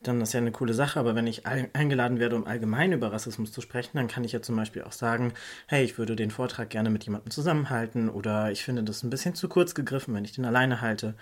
dann 0.03 0.21
ist 0.21 0.33
ja 0.33 0.39
eine 0.41 0.53
coole 0.53 0.75
Sache. 0.75 1.01
Aber 1.01 1.15
wenn 1.15 1.27
ich 1.27 1.47
eingeladen 1.47 2.19
werde, 2.21 2.37
um 2.37 2.47
allgemein 2.47 2.93
über 2.93 3.13
Rassismus 3.13 3.53
zu 3.53 3.61
sprechen, 3.61 3.97
dann 3.97 4.09
kann 4.09 4.25
ich 4.25 4.33
ja 4.33 4.43
zum 4.43 4.57
Beispiel 4.57 4.83
auch 4.83 4.93
sagen, 4.93 5.33
hey, 5.67 5.85
ich 5.85 5.99
würde 5.99 6.17
den 6.17 6.31
Vortrag 6.31 6.71
gerne 6.71 6.91
mit 6.91 7.05
jemandem 7.05 7.31
zusammenhalten 7.31 8.09
oder 8.09 8.51
ich 8.51 8.65
finde 8.65 8.85
das 8.85 9.03
ein 9.03 9.11
bisschen 9.11 9.35
zu 9.35 9.49
kurz 9.49 9.75
gegriffen, 9.75 10.15
wenn 10.15 10.25
ich 10.25 10.33
den 10.33 10.45
alleine 10.45 10.81
halte. 10.81 11.15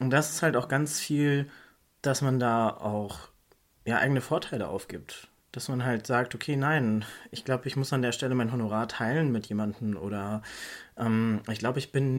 Und 0.00 0.10
das 0.10 0.30
ist 0.30 0.42
halt 0.42 0.56
auch 0.56 0.68
ganz 0.68 1.00
viel, 1.00 1.50
dass 2.02 2.22
man 2.22 2.38
da 2.38 2.70
auch 2.70 3.28
ja, 3.84 3.98
eigene 3.98 4.20
Vorteile 4.20 4.68
aufgibt 4.68 5.28
dass 5.56 5.68
man 5.70 5.86
halt 5.86 6.06
sagt, 6.06 6.34
okay, 6.34 6.54
nein, 6.54 7.06
ich 7.30 7.42
glaube, 7.46 7.66
ich 7.66 7.76
muss 7.76 7.92
an 7.94 8.02
der 8.02 8.12
Stelle 8.12 8.34
mein 8.34 8.52
Honorar 8.52 8.88
teilen 8.88 9.32
mit 9.32 9.46
jemandem 9.46 9.96
oder 9.96 10.42
ähm, 10.98 11.40
ich 11.50 11.58
glaube, 11.58 11.78
ich 11.78 11.92
bin. 11.92 12.18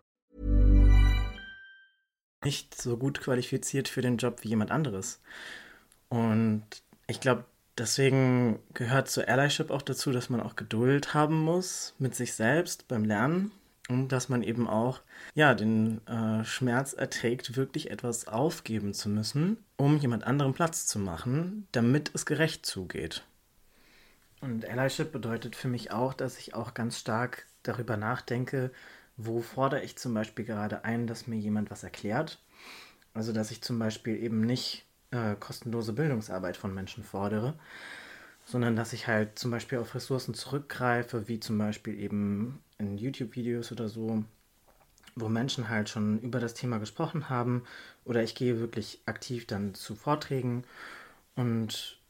nicht 2.43 2.79
so 2.79 2.97
gut 2.97 3.21
qualifiziert 3.21 3.87
für 3.87 4.01
den 4.01 4.17
Job 4.17 4.39
wie 4.43 4.49
jemand 4.49 4.71
anderes. 4.71 5.21
Und 6.09 6.63
ich 7.07 7.19
glaube, 7.19 7.45
deswegen 7.77 8.59
gehört 8.73 9.09
zur 9.09 9.27
Allyship 9.27 9.71
auch 9.71 9.81
dazu, 9.81 10.11
dass 10.11 10.29
man 10.29 10.41
auch 10.41 10.55
Geduld 10.55 11.13
haben 11.13 11.39
muss 11.39 11.93
mit 11.99 12.15
sich 12.15 12.33
selbst 12.33 12.87
beim 12.87 13.05
Lernen 13.05 13.51
und 13.89 14.09
dass 14.09 14.29
man 14.29 14.43
eben 14.43 14.67
auch 14.67 15.01
ja 15.33 15.53
den 15.53 16.05
äh, 16.07 16.43
Schmerz 16.43 16.93
erträgt, 16.93 17.55
wirklich 17.55 17.91
etwas 17.91 18.27
aufgeben 18.27 18.93
zu 18.93 19.09
müssen, 19.09 19.57
um 19.77 19.97
jemand 19.97 20.25
anderem 20.25 20.53
Platz 20.53 20.87
zu 20.87 20.99
machen, 20.99 21.67
damit 21.71 22.11
es 22.13 22.25
gerecht 22.25 22.65
zugeht. 22.65 23.23
Und 24.41 24.65
Allyship 24.65 25.11
bedeutet 25.11 25.55
für 25.55 25.67
mich 25.67 25.91
auch, 25.91 26.13
dass 26.13 26.39
ich 26.39 26.55
auch 26.55 26.73
ganz 26.73 26.97
stark 26.97 27.45
darüber 27.63 27.95
nachdenke, 27.95 28.71
wo 29.17 29.41
fordere 29.41 29.83
ich 29.83 29.97
zum 29.97 30.13
Beispiel 30.13 30.45
gerade 30.45 30.85
ein, 30.85 31.07
dass 31.07 31.27
mir 31.27 31.37
jemand 31.37 31.71
was 31.71 31.83
erklärt. 31.83 32.39
Also 33.13 33.33
dass 33.33 33.51
ich 33.51 33.61
zum 33.61 33.77
Beispiel 33.77 34.21
eben 34.21 34.41
nicht 34.41 34.85
äh, 35.11 35.35
kostenlose 35.35 35.93
Bildungsarbeit 35.93 36.57
von 36.57 36.73
Menschen 36.73 37.03
fordere, 37.03 37.53
sondern 38.45 38.75
dass 38.75 38.93
ich 38.93 39.07
halt 39.07 39.37
zum 39.37 39.51
Beispiel 39.51 39.77
auf 39.77 39.93
Ressourcen 39.93 40.33
zurückgreife, 40.33 41.27
wie 41.27 41.39
zum 41.39 41.57
Beispiel 41.57 41.99
eben 41.99 42.63
in 42.77 42.97
YouTube-Videos 42.97 43.71
oder 43.71 43.89
so, 43.89 44.23
wo 45.15 45.29
Menschen 45.29 45.69
halt 45.69 45.89
schon 45.89 46.19
über 46.21 46.39
das 46.39 46.53
Thema 46.53 46.77
gesprochen 46.79 47.29
haben, 47.29 47.63
oder 48.05 48.23
ich 48.23 48.33
gehe 48.33 48.59
wirklich 48.59 49.01
aktiv 49.05 49.45
dann 49.45 49.73
zu 49.73 49.95
Vorträgen 49.95 50.63
und 51.35 52.00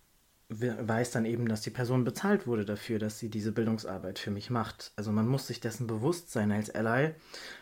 weiß 0.52 1.12
dann 1.12 1.26
eben, 1.26 1.48
dass 1.48 1.62
die 1.62 1.70
Person 1.70 2.04
bezahlt 2.04 2.46
wurde 2.46 2.66
dafür, 2.66 3.00
dass 3.00 3.20
sie 3.20 3.30
diese 3.30 3.54
Bildungsarbeit 3.54 4.20
für 4.20 4.32
mich 4.32 4.50
macht. 4.50 4.92
Also 4.98 5.12
man 5.12 5.28
muss 5.28 5.48
sich 5.48 5.62
dessen 5.62 5.88
bewusst 5.88 6.32
sein 6.32 6.52
als 6.52 6.70
Ally, 6.70 7.16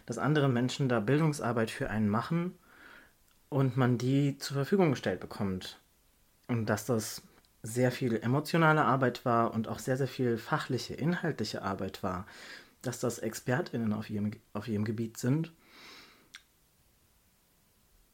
dass 0.08 0.18
andere 0.18 0.50
Menschen 0.50 0.90
da 0.90 1.00
Bildungsarbeit 1.00 1.70
für 1.70 1.90
einen 1.90 2.10
machen 2.10 2.58
und 3.50 3.78
man 3.78 3.98
die 4.00 4.38
zur 4.40 4.56
Verfügung 4.56 4.92
gestellt 4.92 5.20
bekommt. 5.20 5.80
Und 6.48 6.66
dass 6.66 6.86
das 6.86 7.22
sehr 7.62 7.92
viel 7.92 8.16
emotionale 8.16 8.84
Arbeit 8.84 9.24
war 9.24 9.54
und 9.54 9.68
auch 9.68 9.80
sehr, 9.80 9.98
sehr 9.98 10.08
viel 10.08 10.38
fachliche, 10.38 10.96
inhaltliche 10.96 11.62
Arbeit 11.62 12.02
war, 12.02 12.26
dass 12.82 13.00
das 13.00 13.20
ExpertInnen 13.20 13.94
auf 13.94 14.10
ihrem, 14.10 14.32
auf 14.54 14.68
ihrem 14.68 14.86
Gebiet 14.86 15.18
sind. 15.18 15.54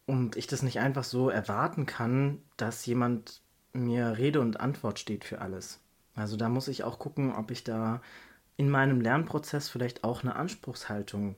Und 0.05 0.36
ich 0.36 0.48
das 0.48 0.63
nicht 0.63 0.79
einfach 0.79 1.03
so 1.03 1.29
erwarten 1.29 1.86
kann, 1.86 2.41
dass 2.58 2.86
jemand 2.86 3.41
mir 3.84 4.17
Rede 4.17 4.41
und 4.41 4.60
Antwort 4.60 5.00
steht 5.00 5.24
für 5.24 5.41
alles. 5.41 5.79
Also 6.15 6.38
da 6.38 6.50
muss 6.50 6.67
ich 6.67 6.84
auch 6.84 7.00
gucken, 7.00 7.34
ob 7.34 7.51
ich 7.51 7.63
da 7.63 8.01
in 8.58 8.70
meinem 8.70 9.01
Lernprozess 9.01 9.70
vielleicht 9.70 10.03
auch 10.03 10.24
eine 10.24 10.36
Anspruchshaltung 10.36 11.36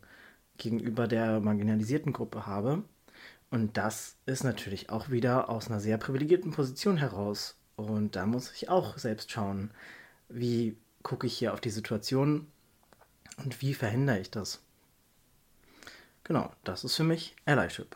gegenüber 0.57 1.07
der 1.07 1.39
marginalisierten 1.39 2.13
Gruppe 2.13 2.45
habe. 2.45 2.83
Und 3.49 3.77
das 3.77 4.17
ist 4.25 4.43
natürlich 4.43 4.89
auch 4.89 5.09
wieder 5.09 5.49
aus 5.49 5.69
einer 5.69 5.79
sehr 5.79 5.97
privilegierten 5.97 6.51
Position 6.51 6.97
heraus. 6.97 7.55
Und 7.75 8.15
da 8.15 8.25
muss 8.25 8.51
ich 8.51 8.69
auch 8.69 8.97
selbst 8.97 9.31
schauen, 9.31 9.71
wie 10.29 10.77
gucke 11.03 11.27
ich 11.27 11.37
hier 11.37 11.53
auf 11.53 11.61
die 11.61 11.69
Situation 11.69 12.47
und 13.37 13.61
wie 13.61 13.73
verhindere 13.73 14.19
ich 14.19 14.31
das. 14.31 14.61
Genau, 16.23 16.51
das 16.63 16.83
ist 16.83 16.95
für 16.95 17.03
mich 17.03 17.35
Allyship. 17.45 17.95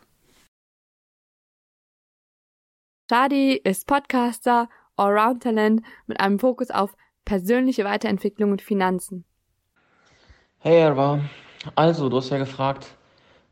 Shadi 3.12 3.60
ist 3.62 3.86
Podcaster, 3.86 4.70
Allround-Talent 4.96 5.82
mit 6.06 6.18
einem 6.18 6.38
Fokus 6.38 6.70
auf 6.70 6.96
persönliche 7.26 7.84
Weiterentwicklung 7.84 8.52
und 8.52 8.62
Finanzen. 8.62 9.26
Hey 10.56 10.80
Erwa, 10.80 11.20
also 11.74 12.08
du 12.08 12.16
hast 12.16 12.30
ja 12.30 12.38
gefragt, 12.38 12.86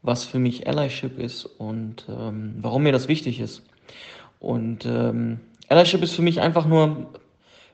was 0.01 0.25
für 0.25 0.39
mich 0.39 0.67
Allyship 0.67 1.19
ist 1.19 1.45
und 1.45 2.07
ähm, 2.09 2.55
warum 2.63 2.85
mir 2.85 2.93
das 2.93 3.07
wichtig 3.07 3.39
ist. 3.39 3.63
Und 4.39 4.87
ähm, 4.87 5.41
Allyship 5.69 6.03
ist 6.03 6.15
für 6.15 6.23
mich 6.23 6.41
einfach 6.41 6.65
nur, 6.65 7.11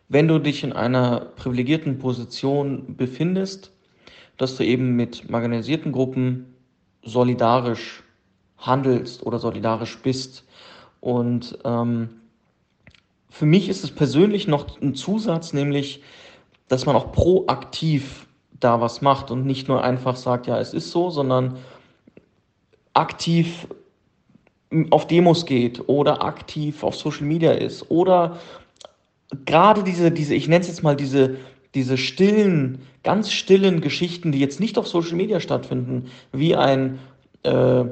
wenn 0.09 0.27
du 0.27 0.41
dich 0.41 0.65
in 0.65 0.73
einer 0.73 1.21
privilegierten 1.21 2.01
Position 2.01 2.97
befindest, 2.97 3.71
dass 4.39 4.57
du 4.57 4.65
eben 4.65 4.97
mit 4.97 5.31
marginalisierten 5.31 5.93
Gruppen 5.93 6.53
solidarisch 7.05 8.03
handelst 8.59 9.25
oder 9.25 9.39
solidarisch 9.39 9.97
bist. 9.99 10.43
Und 11.07 11.57
ähm, 11.65 12.09
für 13.31 13.47
mich 13.47 13.69
ist 13.69 13.85
es 13.85 13.93
persönlich 13.93 14.49
noch 14.49 14.81
ein 14.81 14.97
Zusatz, 14.97 15.53
nämlich, 15.53 16.03
dass 16.67 16.85
man 16.85 16.97
auch 16.97 17.13
proaktiv 17.13 18.27
da 18.59 18.81
was 18.81 19.03
macht 19.03 19.31
und 19.31 19.47
nicht 19.47 19.69
nur 19.69 19.85
einfach 19.85 20.17
sagt, 20.17 20.49
ja, 20.49 20.59
es 20.59 20.75
ist 20.75 20.91
so, 20.91 21.11
sondern 21.11 21.59
aktiv 22.93 23.69
auf 24.91 25.07
Demos 25.07 25.47
geht 25.47 25.89
oder 25.89 26.25
aktiv 26.25 26.83
auf 26.83 26.97
Social 26.97 27.27
Media 27.27 27.53
ist 27.53 27.89
oder 27.89 28.41
gerade 29.45 29.85
diese, 29.85 30.11
diese, 30.11 30.35
ich 30.35 30.49
nenne 30.49 30.63
es 30.63 30.67
jetzt 30.67 30.83
mal 30.83 30.97
diese, 30.97 31.37
diese 31.77 31.99
stillen, 31.99 32.83
ganz 33.05 33.31
stillen 33.31 33.81
Geschichten, 33.81 34.33
die 34.33 34.41
jetzt 34.41 34.59
nicht 34.59 34.77
auf 34.77 34.89
Social 34.89 35.15
Media 35.15 35.39
stattfinden, 35.39 36.11
wie 36.33 36.57
ein, 36.57 36.99
äh, 37.45 37.85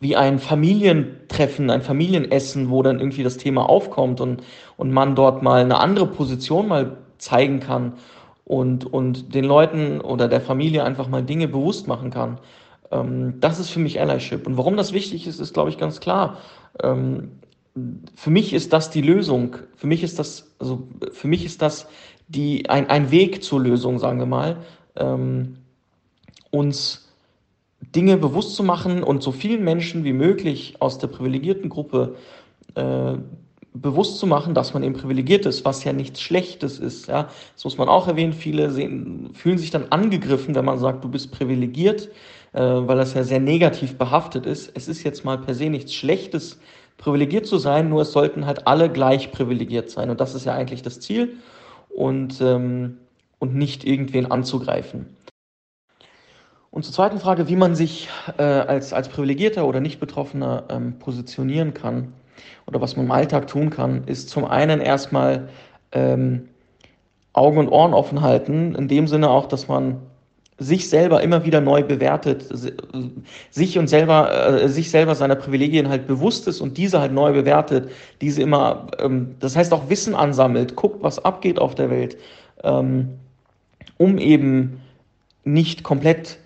wie 0.00 0.16
ein 0.16 0.38
Familientreffen, 0.38 1.70
ein 1.70 1.82
Familienessen, 1.82 2.70
wo 2.70 2.82
dann 2.82 2.98
irgendwie 2.98 3.22
das 3.22 3.38
Thema 3.38 3.68
aufkommt 3.68 4.20
und, 4.20 4.42
und 4.76 4.92
man 4.92 5.14
dort 5.14 5.42
mal 5.42 5.62
eine 5.62 5.78
andere 5.78 6.06
Position 6.06 6.68
mal 6.68 6.98
zeigen 7.18 7.60
kann 7.60 7.94
und, 8.44 8.84
und 8.84 9.34
den 9.34 9.44
Leuten 9.44 10.00
oder 10.00 10.28
der 10.28 10.40
Familie 10.40 10.84
einfach 10.84 11.08
mal 11.08 11.22
Dinge 11.22 11.48
bewusst 11.48 11.88
machen 11.88 12.10
kann. 12.10 12.38
Ähm, 12.90 13.40
das 13.40 13.58
ist 13.58 13.70
für 13.70 13.80
mich 13.80 14.00
Allyship. 14.00 14.46
Und 14.46 14.56
warum 14.56 14.76
das 14.76 14.92
wichtig 14.92 15.26
ist, 15.26 15.40
ist, 15.40 15.54
glaube 15.54 15.70
ich, 15.70 15.78
ganz 15.78 16.00
klar. 16.00 16.38
Ähm, 16.82 17.32
für 18.14 18.30
mich 18.30 18.52
ist 18.52 18.72
das 18.72 18.90
die 18.90 19.02
Lösung. 19.02 19.56
Für 19.76 19.86
mich 19.86 20.02
ist 20.02 20.18
das, 20.18 20.54
also 20.58 20.86
für 21.12 21.28
mich 21.28 21.44
ist 21.44 21.62
das 21.62 21.88
die, 22.28 22.68
ein, 22.68 22.88
ein 22.88 23.10
Weg 23.10 23.42
zur 23.42 23.60
Lösung, 23.60 23.98
sagen 23.98 24.18
wir 24.18 24.26
mal, 24.26 24.58
ähm, 24.96 25.58
uns 26.50 27.05
Dinge 27.80 28.16
bewusst 28.16 28.56
zu 28.56 28.62
machen 28.62 29.02
und 29.02 29.22
so 29.22 29.32
vielen 29.32 29.64
Menschen 29.64 30.04
wie 30.04 30.12
möglich 30.12 30.76
aus 30.80 30.98
der 30.98 31.08
privilegierten 31.08 31.68
Gruppe 31.68 32.16
äh, 32.74 33.14
bewusst 33.74 34.18
zu 34.18 34.26
machen, 34.26 34.54
dass 34.54 34.72
man 34.72 34.82
eben 34.82 34.94
privilegiert 34.94 35.44
ist, 35.46 35.64
was 35.64 35.84
ja 35.84 35.92
nichts 35.92 36.20
Schlechtes 36.20 36.78
ist. 36.78 37.08
Ja, 37.08 37.28
das 37.54 37.64
muss 37.64 37.76
man 37.76 37.88
auch 37.88 38.08
erwähnen. 38.08 38.32
Viele 38.32 38.70
sehen, 38.70 39.30
fühlen 39.34 39.58
sich 39.58 39.70
dann 39.70 39.86
angegriffen, 39.90 40.54
wenn 40.54 40.64
man 40.64 40.78
sagt, 40.78 41.04
du 41.04 41.08
bist 41.08 41.30
privilegiert 41.32 42.08
äh, 42.56 42.60
weil 42.60 42.96
das 42.96 43.12
ja 43.12 43.22
sehr 43.22 43.38
negativ 43.38 43.98
behaftet 43.98 44.46
ist. 44.46 44.72
Es 44.74 44.88
ist 44.88 45.02
jetzt 45.02 45.24
mal 45.24 45.36
per 45.36 45.54
se 45.54 45.68
nichts 45.68 45.92
Schlechtes, 45.92 46.58
privilegiert 46.96 47.46
zu 47.46 47.58
sein, 47.58 47.90
nur 47.90 48.00
es 48.02 48.12
sollten 48.12 48.46
halt 48.46 48.66
alle 48.66 48.88
gleich 48.88 49.30
privilegiert 49.30 49.90
sein. 49.90 50.08
Und 50.08 50.20
das 50.20 50.34
ist 50.34 50.46
ja 50.46 50.54
eigentlich 50.54 50.80
das 50.80 50.98
Ziel 51.00 51.34
und, 51.90 52.40
ähm, 52.40 52.96
und 53.38 53.54
nicht 53.54 53.84
irgendwen 53.84 54.30
anzugreifen. 54.30 55.06
Und 56.76 56.82
zur 56.82 56.92
zweiten 56.92 57.18
Frage, 57.20 57.48
wie 57.48 57.56
man 57.56 57.74
sich 57.74 58.10
äh, 58.36 58.42
als, 58.42 58.92
als 58.92 59.08
Privilegierter 59.08 59.66
oder 59.66 59.80
Nicht-Betroffener 59.80 60.64
ähm, 60.68 60.98
positionieren 60.98 61.72
kann 61.72 62.12
oder 62.66 62.82
was 62.82 62.96
man 62.96 63.06
im 63.06 63.12
Alltag 63.12 63.46
tun 63.46 63.70
kann, 63.70 64.04
ist 64.04 64.28
zum 64.28 64.44
einen 64.44 64.82
erstmal 64.82 65.48
ähm, 65.92 66.50
Augen 67.32 67.56
und 67.56 67.68
Ohren 67.68 67.94
offen 67.94 68.20
halten, 68.20 68.74
in 68.74 68.88
dem 68.88 69.08
Sinne 69.08 69.30
auch, 69.30 69.46
dass 69.46 69.68
man 69.68 70.02
sich 70.58 70.90
selber 70.90 71.22
immer 71.22 71.46
wieder 71.46 71.62
neu 71.62 71.82
bewertet, 71.82 72.44
sich 73.50 73.78
und 73.78 73.88
selber, 73.88 74.60
äh, 74.60 74.68
sich 74.68 74.90
selber 74.90 75.14
seiner 75.14 75.36
Privilegien 75.36 75.88
halt 75.88 76.06
bewusst 76.06 76.46
ist 76.46 76.60
und 76.60 76.76
diese 76.76 77.00
halt 77.00 77.12
neu 77.12 77.32
bewertet, 77.32 77.88
diese 78.20 78.42
immer, 78.42 78.88
ähm, 78.98 79.34
das 79.40 79.56
heißt 79.56 79.72
auch 79.72 79.88
Wissen 79.88 80.14
ansammelt, 80.14 80.76
guckt, 80.76 81.02
was 81.02 81.24
abgeht 81.24 81.58
auf 81.58 81.74
der 81.74 81.88
Welt, 81.88 82.18
ähm, 82.64 83.14
um 83.96 84.18
eben 84.18 84.82
nicht 85.42 85.82
komplett 85.82 86.38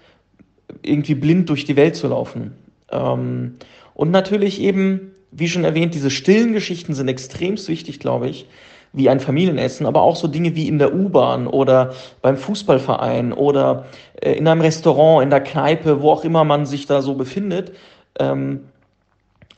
irgendwie 0.82 1.14
blind 1.14 1.48
durch 1.48 1.64
die 1.64 1.76
Welt 1.76 1.96
zu 1.96 2.08
laufen. 2.08 2.52
Ähm, 2.90 3.56
und 3.94 4.10
natürlich 4.10 4.60
eben, 4.60 5.12
wie 5.30 5.48
schon 5.48 5.64
erwähnt, 5.64 5.94
diese 5.94 6.10
stillen 6.10 6.52
Geschichten 6.52 6.94
sind 6.94 7.08
extremst 7.08 7.68
wichtig, 7.68 8.00
glaube 8.00 8.28
ich 8.28 8.46
wie 8.92 9.08
ein 9.08 9.20
Familienessen, 9.20 9.86
aber 9.86 10.02
auch 10.02 10.16
so 10.16 10.26
Dinge 10.26 10.56
wie 10.56 10.66
in 10.66 10.78
der 10.78 10.94
U-Bahn 10.94 11.46
oder 11.46 11.94
beim 12.22 12.36
Fußballverein 12.36 13.32
oder 13.32 13.86
äh, 14.20 14.32
in 14.32 14.48
einem 14.48 14.60
Restaurant, 14.60 15.22
in 15.22 15.30
der 15.30 15.40
Kneipe, 15.40 16.02
wo 16.02 16.10
auch 16.10 16.24
immer 16.24 16.44
man 16.44 16.66
sich 16.66 16.86
da 16.86 17.00
so 17.00 17.14
befindet, 17.14 17.72
ähm, 18.18 18.68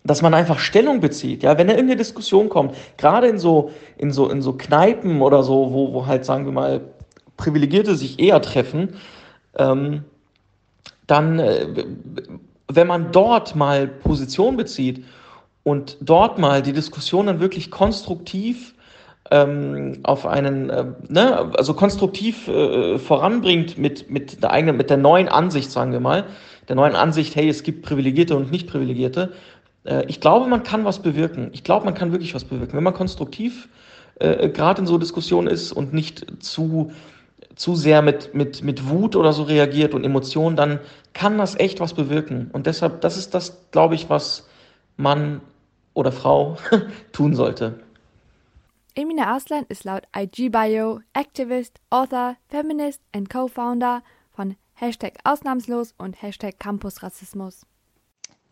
dass 0.05 0.21
man 0.21 0.35
einfach 0.35 0.59
Stellung 0.59 1.01
bezieht. 1.01 1.43
Ja, 1.43 1.57
wenn 1.57 1.69
da 1.69 1.75
irgendeine 1.75 1.99
Diskussion 1.99 2.49
kommt, 2.49 2.75
gerade 2.99 3.29
in 3.29 3.39
so, 3.39 3.71
in 3.97 4.11
so, 4.11 4.29
in 4.29 4.43
so 4.43 4.55
Kneipen 4.55 5.23
oder 5.23 5.43
so, 5.43 5.73
wo, 5.73 5.95
wo 5.95 6.07
halt, 6.07 6.25
sagen 6.25 6.45
wir 6.45 6.53
mal, 6.53 6.81
Privilegierte 7.37 7.95
sich 7.95 8.19
eher 8.21 8.43
treffen, 8.43 8.97
ähm, 9.57 10.05
dann, 11.07 11.38
äh, 11.38 11.67
wenn 12.69 12.87
man 12.87 13.12
dort 13.12 13.55
mal 13.55 13.87
Position 13.87 14.57
bezieht 14.57 15.05
und 15.62 15.97
dort 16.01 16.38
mal 16.38 16.62
die 16.62 16.73
Diskussion 16.73 17.27
dann 17.27 17.41
wirklich 17.41 17.71
konstruktiv 17.71 18.75
ähm, 19.31 20.01
auf 20.03 20.27
einen, 20.27 20.71
äh, 20.71 20.85
ne, 21.09 21.53
also 21.57 21.75
konstruktiv 21.75 22.49
äh, 22.49 22.99
voranbringt 22.99 23.79
mit, 23.79 24.11
mit 24.11 24.43
der 24.43 24.51
eigenen, 24.51 24.77
mit 24.77 24.91
der 24.91 24.97
neuen 24.97 25.29
Ansicht, 25.29 25.71
sagen 25.71 25.93
wir 25.93 26.01
mal, 26.01 26.25
der 26.69 26.77
neuen 26.77 26.95
Ansicht, 26.97 27.35
hey, 27.37 27.49
es 27.49 27.62
gibt 27.62 27.83
Privilegierte 27.83 28.37
und 28.37 28.51
Nicht-Privilegierte. 28.51 29.33
Äh, 29.85 30.05
ich 30.07 30.21
glaube, 30.21 30.49
man 30.49 30.62
kann 30.62 30.85
was 30.85 31.01
bewirken. 31.01 31.51
Ich 31.53 31.65
glaube, 31.65 31.85
man 31.85 31.95
kann 31.95 32.12
wirklich 32.12 32.35
was 32.35 32.45
bewirken. 32.45 32.77
Wenn 32.77 32.85
man 32.85 32.95
konstruktiv 32.95 33.69
äh, 34.17 34.49
gerade 34.49 34.83
in 34.83 34.87
so 34.87 34.99
Diskussionen 34.99 35.49
ist 35.49 35.73
und 35.73 35.93
nicht 35.93 36.27
zu, 36.43 36.93
zu 37.57 37.75
sehr 37.75 38.03
mit, 38.03 38.35
mit, 38.35 38.62
mit 38.62 38.88
Wut 38.88 39.17
oder 39.17 39.33
so 39.33 39.43
reagiert 39.43 39.95
und 39.95 40.05
Emotionen, 40.05 40.57
dann 40.57 40.81
kann 41.12 41.38
das 41.38 41.59
echt 41.59 41.81
was 41.81 41.95
bewirken. 41.95 42.51
Und 42.53 42.67
deshalb, 42.67 43.01
das 43.01 43.17
ist 43.17 43.35
das, 43.35 43.71
glaube 43.71 43.95
ich, 43.95 44.09
was 44.11 44.49
Mann 44.97 45.41
oder 45.95 46.12
Frau 46.12 46.57
tun 47.12 47.35
sollte. 47.35 47.81
Emina 48.95 49.27
Arslan 49.27 49.65
ist 49.69 49.85
laut 49.85 50.03
IG-Bio 50.15 51.01
Activist, 51.15 51.81
Author, 51.88 52.37
Feminist 52.49 53.01
und 53.15 53.31
Co-Founder 53.31 54.03
von 54.33 54.57
Hashtag 54.75 55.15
Ausnahmslos 55.25 55.95
und 55.97 56.21
Hashtag 56.21 56.59
Campusrassismus. 56.59 57.67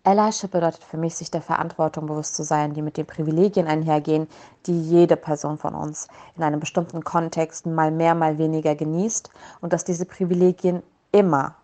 Allyship 0.03 0.51
bedeutet 0.53 0.83
für 0.83 0.97
mich, 0.97 1.15
sich 1.15 1.31
der 1.31 1.43
Verantwortung 1.43 2.07
bewusst 2.07 2.35
zu 2.35 2.43
sein, 2.43 2.73
die 2.73 2.81
mit 2.81 2.97
den 2.97 3.07
Privilegien 3.07 3.67
einhergehen, 3.67 4.29
die 4.67 4.81
jede 4.81 5.17
Person 5.17 5.59
von 5.59 5.75
uns 5.75 6.09
in 6.37 6.43
einem 6.43 6.59
bestimmten 6.59 7.05
Kontext 7.05 7.67
mal 7.67 7.91
mehr, 7.91 8.15
mal 8.15 8.39
weniger 8.39 8.75
genießt 8.75 9.31
und 9.61 9.73
dass 9.73 9.85
diese 9.85 10.07
Privilegien 10.07 10.83
immer, 11.13 11.55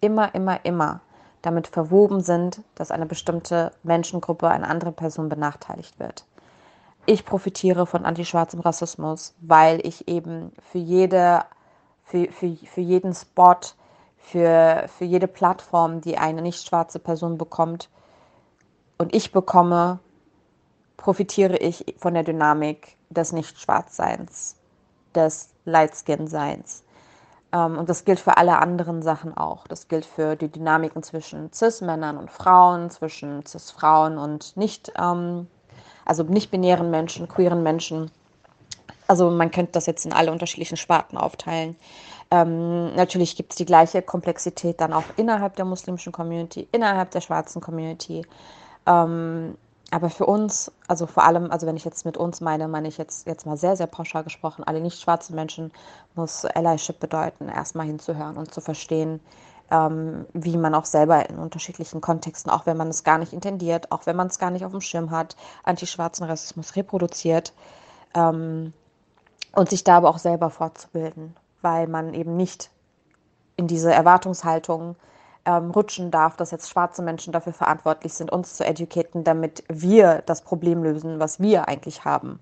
immer, 0.00 0.34
immer, 0.34 0.64
immer 0.64 1.00
damit 1.42 1.68
verwoben 1.68 2.20
sind, 2.20 2.62
dass 2.74 2.90
eine 2.90 3.06
bestimmte 3.06 3.72
Menschengruppe, 3.82 4.48
eine 4.48 4.68
andere 4.68 4.92
Person 4.92 5.28
benachteiligt 5.28 5.98
wird. 6.00 6.24
Ich 7.06 7.24
profitiere 7.24 7.86
von 7.86 8.04
antischwarzem 8.04 8.60
Rassismus, 8.60 9.34
weil 9.40 9.86
ich 9.86 10.08
eben 10.08 10.52
für 10.72 10.78
jede, 10.78 11.44
für, 12.04 12.32
für, 12.32 12.56
für 12.56 12.80
jeden 12.80 13.14
Spot, 13.14 13.56
für, 14.24 14.86
für 14.88 15.04
jede 15.04 15.28
Plattform, 15.28 16.00
die 16.00 16.16
eine 16.18 16.42
nicht 16.42 16.66
schwarze 16.66 16.98
Person 16.98 17.38
bekommt 17.38 17.88
und 18.98 19.14
ich 19.14 19.32
bekomme, 19.32 19.98
profitiere 20.96 21.56
ich 21.58 21.94
von 21.98 22.14
der 22.14 22.22
Dynamik 22.22 22.96
des 23.10 23.32
Nicht-Schwarzseins, 23.32 24.56
des 25.14 25.50
Light-Skin-Seins. 25.66 26.84
Ähm, 27.52 27.78
und 27.78 27.88
das 27.88 28.04
gilt 28.04 28.20
für 28.20 28.36
alle 28.38 28.58
anderen 28.58 29.02
Sachen 29.02 29.36
auch. 29.36 29.66
Das 29.66 29.88
gilt 29.88 30.06
für 30.06 30.36
die 30.36 30.48
Dynamiken 30.48 31.02
zwischen 31.02 31.52
Cis-Männern 31.52 32.16
und 32.16 32.30
Frauen, 32.30 32.90
zwischen 32.90 33.44
Cis-Frauen 33.44 34.16
und 34.16 34.56
nicht, 34.56 34.92
ähm, 34.98 35.48
also 36.04 36.22
nicht-binären 36.22 36.90
Menschen, 36.90 37.28
queeren 37.28 37.62
Menschen. 37.62 38.10
Also 39.06 39.30
man 39.30 39.50
könnte 39.50 39.72
das 39.72 39.86
jetzt 39.86 40.06
in 40.06 40.12
alle 40.12 40.32
unterschiedlichen 40.32 40.76
Sparten 40.76 41.18
aufteilen. 41.18 41.76
Ähm, 42.34 42.92
natürlich 42.96 43.36
gibt 43.36 43.52
es 43.52 43.56
die 43.58 43.64
gleiche 43.64 44.02
Komplexität 44.02 44.80
dann 44.80 44.92
auch 44.92 45.04
innerhalb 45.16 45.54
der 45.54 45.64
muslimischen 45.64 46.10
Community, 46.10 46.66
innerhalb 46.72 47.12
der 47.12 47.20
schwarzen 47.20 47.62
Community. 47.62 48.26
Ähm, 48.86 49.56
aber 49.92 50.10
für 50.10 50.26
uns, 50.26 50.72
also 50.88 51.06
vor 51.06 51.22
allem, 51.22 51.52
also 51.52 51.68
wenn 51.68 51.76
ich 51.76 51.84
jetzt 51.84 52.04
mit 52.04 52.16
uns 52.16 52.40
meine, 52.40 52.66
meine 52.66 52.88
ich 52.88 52.98
jetzt, 52.98 53.28
jetzt 53.28 53.46
mal 53.46 53.56
sehr, 53.56 53.76
sehr 53.76 53.86
pauschal 53.86 54.24
gesprochen, 54.24 54.64
alle 54.64 54.80
nicht 54.80 55.00
schwarzen 55.00 55.36
Menschen, 55.36 55.70
muss 56.16 56.44
Allyship 56.44 56.98
bedeuten, 56.98 57.48
erstmal 57.48 57.86
hinzuhören 57.86 58.36
und 58.36 58.52
zu 58.52 58.60
verstehen, 58.60 59.20
ähm, 59.70 60.26
wie 60.32 60.56
man 60.56 60.74
auch 60.74 60.86
selber 60.86 61.30
in 61.30 61.38
unterschiedlichen 61.38 62.00
Kontexten, 62.00 62.50
auch 62.50 62.66
wenn 62.66 62.76
man 62.76 62.88
es 62.88 63.04
gar 63.04 63.18
nicht 63.18 63.32
intendiert, 63.32 63.92
auch 63.92 64.06
wenn 64.06 64.16
man 64.16 64.26
es 64.26 64.40
gar 64.40 64.50
nicht 64.50 64.64
auf 64.64 64.72
dem 64.72 64.80
Schirm 64.80 65.12
hat, 65.12 65.36
antischwarzen 65.62 66.26
Rassismus 66.26 66.74
reproduziert 66.74 67.52
ähm, 68.14 68.72
und 69.52 69.70
sich 69.70 69.84
da 69.84 69.98
aber 69.98 70.10
auch 70.10 70.18
selber 70.18 70.50
fortzubilden, 70.50 71.36
weil 71.64 71.88
man 71.88 72.14
eben 72.14 72.36
nicht 72.36 72.70
in 73.56 73.66
diese 73.66 73.92
Erwartungshaltung 73.92 74.96
ähm, 75.44 75.70
rutschen 75.70 76.10
darf, 76.10 76.36
dass 76.36 76.50
jetzt 76.50 76.70
schwarze 76.70 77.02
Menschen 77.02 77.32
dafür 77.32 77.52
verantwortlich 77.52 78.14
sind, 78.14 78.30
uns 78.30 78.54
zu 78.54 78.64
educaten, 78.64 79.24
damit 79.24 79.64
wir 79.68 80.22
das 80.26 80.42
Problem 80.42 80.82
lösen, 80.82 81.18
was 81.18 81.40
wir 81.40 81.68
eigentlich 81.68 82.04
haben. 82.04 82.40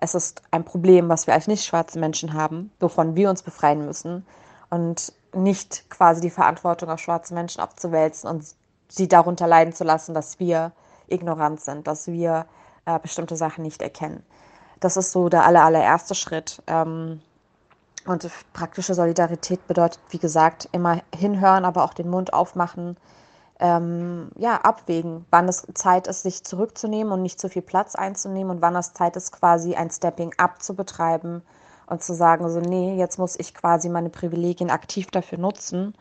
Es 0.00 0.14
ist 0.14 0.42
ein 0.50 0.64
Problem, 0.64 1.08
was 1.08 1.26
wir 1.26 1.34
als 1.34 1.48
nicht 1.48 1.64
schwarze 1.64 1.98
Menschen 1.98 2.32
haben, 2.32 2.70
wovon 2.78 3.16
wir 3.16 3.30
uns 3.30 3.42
befreien 3.42 3.84
müssen 3.84 4.24
und 4.70 5.12
nicht 5.34 5.90
quasi 5.90 6.20
die 6.20 6.30
Verantwortung 6.30 6.88
auf 6.88 7.00
schwarze 7.00 7.34
Menschen 7.34 7.60
abzuwälzen 7.60 8.30
und 8.30 8.44
sie 8.88 9.08
darunter 9.08 9.46
leiden 9.46 9.74
zu 9.74 9.84
lassen, 9.84 10.14
dass 10.14 10.38
wir 10.38 10.72
ignorant 11.08 11.60
sind, 11.60 11.86
dass 11.86 12.06
wir 12.06 12.46
äh, 12.86 12.98
bestimmte 12.98 13.36
Sachen 13.36 13.62
nicht 13.62 13.82
erkennen. 13.82 14.24
Das 14.80 14.96
ist 14.96 15.12
so 15.12 15.28
der 15.28 15.44
aller, 15.44 15.64
allererste 15.64 16.14
Schritt. 16.14 16.62
Ähm, 16.66 17.20
und 18.08 18.28
praktische 18.52 18.94
Solidarität 18.94 19.66
bedeutet, 19.66 20.00
wie 20.10 20.18
gesagt, 20.18 20.68
immer 20.72 21.00
hinhören, 21.14 21.64
aber 21.64 21.84
auch 21.84 21.94
den 21.94 22.08
Mund 22.08 22.32
aufmachen, 22.32 22.96
ähm, 23.60 24.30
ja, 24.36 24.56
abwägen, 24.56 25.26
wann 25.30 25.48
es 25.48 25.66
Zeit 25.74 26.06
ist, 26.06 26.22
sich 26.22 26.44
zurückzunehmen 26.44 27.12
und 27.12 27.22
nicht 27.22 27.40
zu 27.40 27.48
viel 27.48 27.62
Platz 27.62 27.94
einzunehmen 27.94 28.56
und 28.56 28.62
wann 28.62 28.76
es 28.76 28.92
Zeit 28.92 29.16
ist, 29.16 29.32
quasi 29.32 29.74
ein 29.74 29.90
Stepping 29.90 30.32
up 30.38 30.62
zu 30.62 30.74
betreiben 30.74 31.42
und 31.86 32.02
zu 32.02 32.14
sagen, 32.14 32.48
so, 32.50 32.60
nee, 32.60 32.96
jetzt 32.96 33.18
muss 33.18 33.38
ich 33.38 33.54
quasi 33.54 33.88
meine 33.88 34.10
Privilegien 34.10 34.70
aktiv 34.70 35.10
dafür 35.10 35.38
nutzen, 35.38 35.94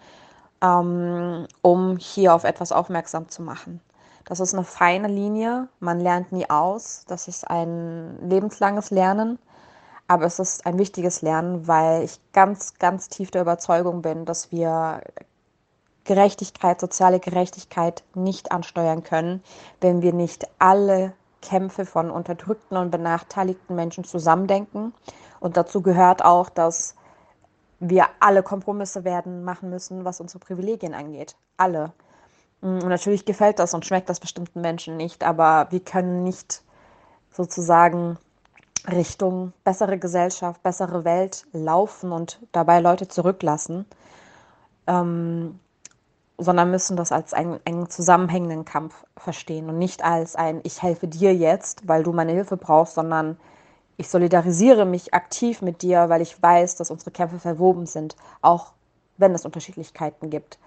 ähm, 0.61 1.47
um 1.61 1.97
hier 1.97 2.33
auf 2.35 2.43
etwas 2.43 2.71
aufmerksam 2.71 3.29
zu 3.29 3.41
machen. 3.41 3.81
Das 4.25 4.39
ist 4.39 4.53
eine 4.53 4.65
feine 4.65 5.07
Linie, 5.07 5.69
man 5.79 5.99
lernt 5.99 6.31
nie 6.31 6.49
aus, 6.49 7.05
das 7.07 7.27
ist 7.27 7.49
ein 7.49 8.29
lebenslanges 8.29 8.91
Lernen. 8.91 9.39
Aber 10.07 10.25
es 10.25 10.39
ist 10.39 10.65
ein 10.65 10.79
wichtiges 10.79 11.21
Lernen, 11.21 11.67
weil 11.67 12.03
ich 12.03 12.19
ganz, 12.31 12.75
ganz 12.79 13.09
tief 13.09 13.29
der 13.31 13.41
Überzeugung 13.41 14.01
bin, 14.01 14.25
dass 14.25 14.51
wir 14.51 15.01
Gerechtigkeit, 16.05 16.79
soziale 16.79 17.19
Gerechtigkeit 17.19 18.03
nicht 18.15 18.51
ansteuern 18.51 19.03
können, 19.03 19.43
wenn 19.81 20.01
wir 20.01 20.13
nicht 20.13 20.47
alle 20.59 21.13
Kämpfe 21.41 21.85
von 21.85 22.09
unterdrückten 22.09 22.77
und 22.77 22.91
benachteiligten 22.91 23.75
Menschen 23.75 24.05
zusammendenken. 24.05 24.93
Und 25.41 25.57
dazu 25.57 25.81
gehört 25.81 26.23
auch, 26.23 26.49
dass 26.49 26.95
wir 27.79 28.05
alle 28.21 28.41
Kompromisse 28.41 29.03
werden 29.03 29.43
machen 29.43 29.69
müssen, 29.69 30.05
was 30.05 30.21
unsere 30.21 30.39
Privilegien 30.39 30.93
angeht. 30.93 31.35
Alle. 31.57 31.91
Und 32.61 32.87
natürlich 32.87 33.25
gefällt 33.25 33.59
das 33.59 33.73
und 33.73 33.85
schmeckt 33.85 34.09
das 34.09 34.19
bestimmten 34.19 34.61
Menschen 34.61 34.97
nicht, 34.97 35.23
aber 35.23 35.67
wir 35.69 35.81
können 35.81 36.23
nicht 36.23 36.63
sozusagen 37.29 38.17
Richtung 38.87 39.53
bessere 39.63 39.97
Gesellschaft, 39.97 40.63
bessere 40.63 41.03
Welt 41.03 41.45
laufen 41.51 42.11
und 42.11 42.39
dabei 42.51 42.79
Leute 42.79 43.07
zurücklassen, 43.07 43.85
ähm, 44.87 45.59
sondern 46.37 46.71
müssen 46.71 46.95
das 46.95 47.11
als 47.11 47.33
einen, 47.33 47.59
einen 47.65 47.89
zusammenhängenden 47.89 48.63
Kampf 48.63 49.03
verstehen 49.17 49.69
und 49.69 49.77
nicht 49.77 50.03
als 50.03 50.35
ein 50.35 50.61
Ich 50.63 50.81
helfe 50.81 51.07
dir 51.07 51.33
jetzt, 51.35 51.87
weil 51.87 52.03
du 52.03 52.13
meine 52.13 52.31
Hilfe 52.31 52.57
brauchst, 52.57 52.95
sondern 52.95 53.37
ich 53.97 54.09
solidarisiere 54.09 54.85
mich 54.85 55.13
aktiv 55.13 55.61
mit 55.61 55.81
dir, 55.81 56.07
weil 56.09 56.21
ich 56.21 56.41
weiß, 56.41 56.75
dass 56.75 56.91
unsere 56.91 57.11
Kämpfe 57.11 57.39
verwoben 57.39 57.87
sind, 57.87 58.15
auch 58.41 58.73
wenn 59.17 59.33
es 59.33 59.45
Unterschiedlichkeiten 59.45 60.29
gibt. 60.29 60.59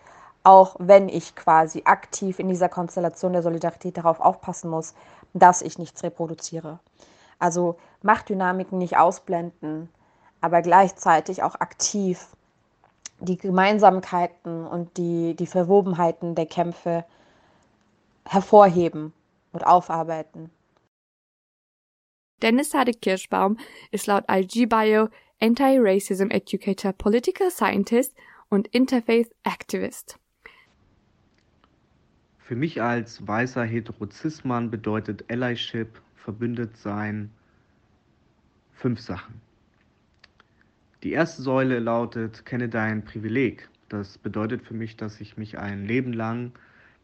Auch 0.43 0.77
wenn 0.79 1.09
ich 1.09 1.37
quasi 1.37 1.83
aktiv 1.85 2.39
in 2.39 2.49
dieser 2.49 2.69
Konstellation 2.69 3.33
der 3.33 3.43
Solidarität 3.43 3.97
darauf 3.97 4.21
aufpassen 4.21 4.71
muss, 4.71 4.95
dass 5.33 5.63
ich 5.63 5.79
nichts 5.79 6.03
reproduziere. 6.03 6.81
Also 7.41 7.77
Machtdynamiken 8.03 8.79
nicht 8.79 8.97
ausblenden, 8.97 9.89
aber 10.41 10.63
gleichzeitig 10.63 11.43
auch 11.43 11.57
aktiv 11.57 12.29
die 13.19 13.37
Gemeinsamkeiten 13.37 14.67
und 14.67 14.97
die, 14.97 15.35
die 15.35 15.47
Verwobenheiten 15.47 16.35
der 16.35 16.47
Kämpfe 16.47 17.05
hervorheben 18.25 19.13
und 19.53 19.67
aufarbeiten. 19.67 20.51
Dennis 22.43 22.73
Hadek 22.73 23.03
Kirschbaum 23.03 23.59
ist 23.91 24.07
laut 24.07 24.25
IG-Bio 24.31 25.09
Anti-Racism 25.41 26.31
Educator, 26.31 26.93
Political 26.93 27.51
Scientist 27.51 28.15
und 28.49 28.69
Interfaith 28.69 29.31
Activist. 29.43 30.19
Für 32.39 32.57
mich 32.57 32.83
als 32.83 33.27
weißer 33.27 33.65
Heterozismann 33.65 34.71
bedeutet 34.71 35.25
Allyship 35.31 36.01
verbündet 36.21 36.77
sein 36.77 37.31
fünf 38.73 39.01
Sachen. 39.01 39.41
Die 41.03 41.13
erste 41.13 41.43
Säule 41.43 41.79
lautet, 41.79 42.45
kenne 42.45 42.69
dein 42.69 43.05
Privileg. 43.05 43.69
Das 43.89 44.19
bedeutet 44.19 44.63
für 44.63 44.75
mich, 44.75 44.97
dass 44.97 45.21
ich 45.21 45.37
mich 45.37 45.59
ein 45.59 45.87
Leben 45.87 46.13
lang 46.13 46.53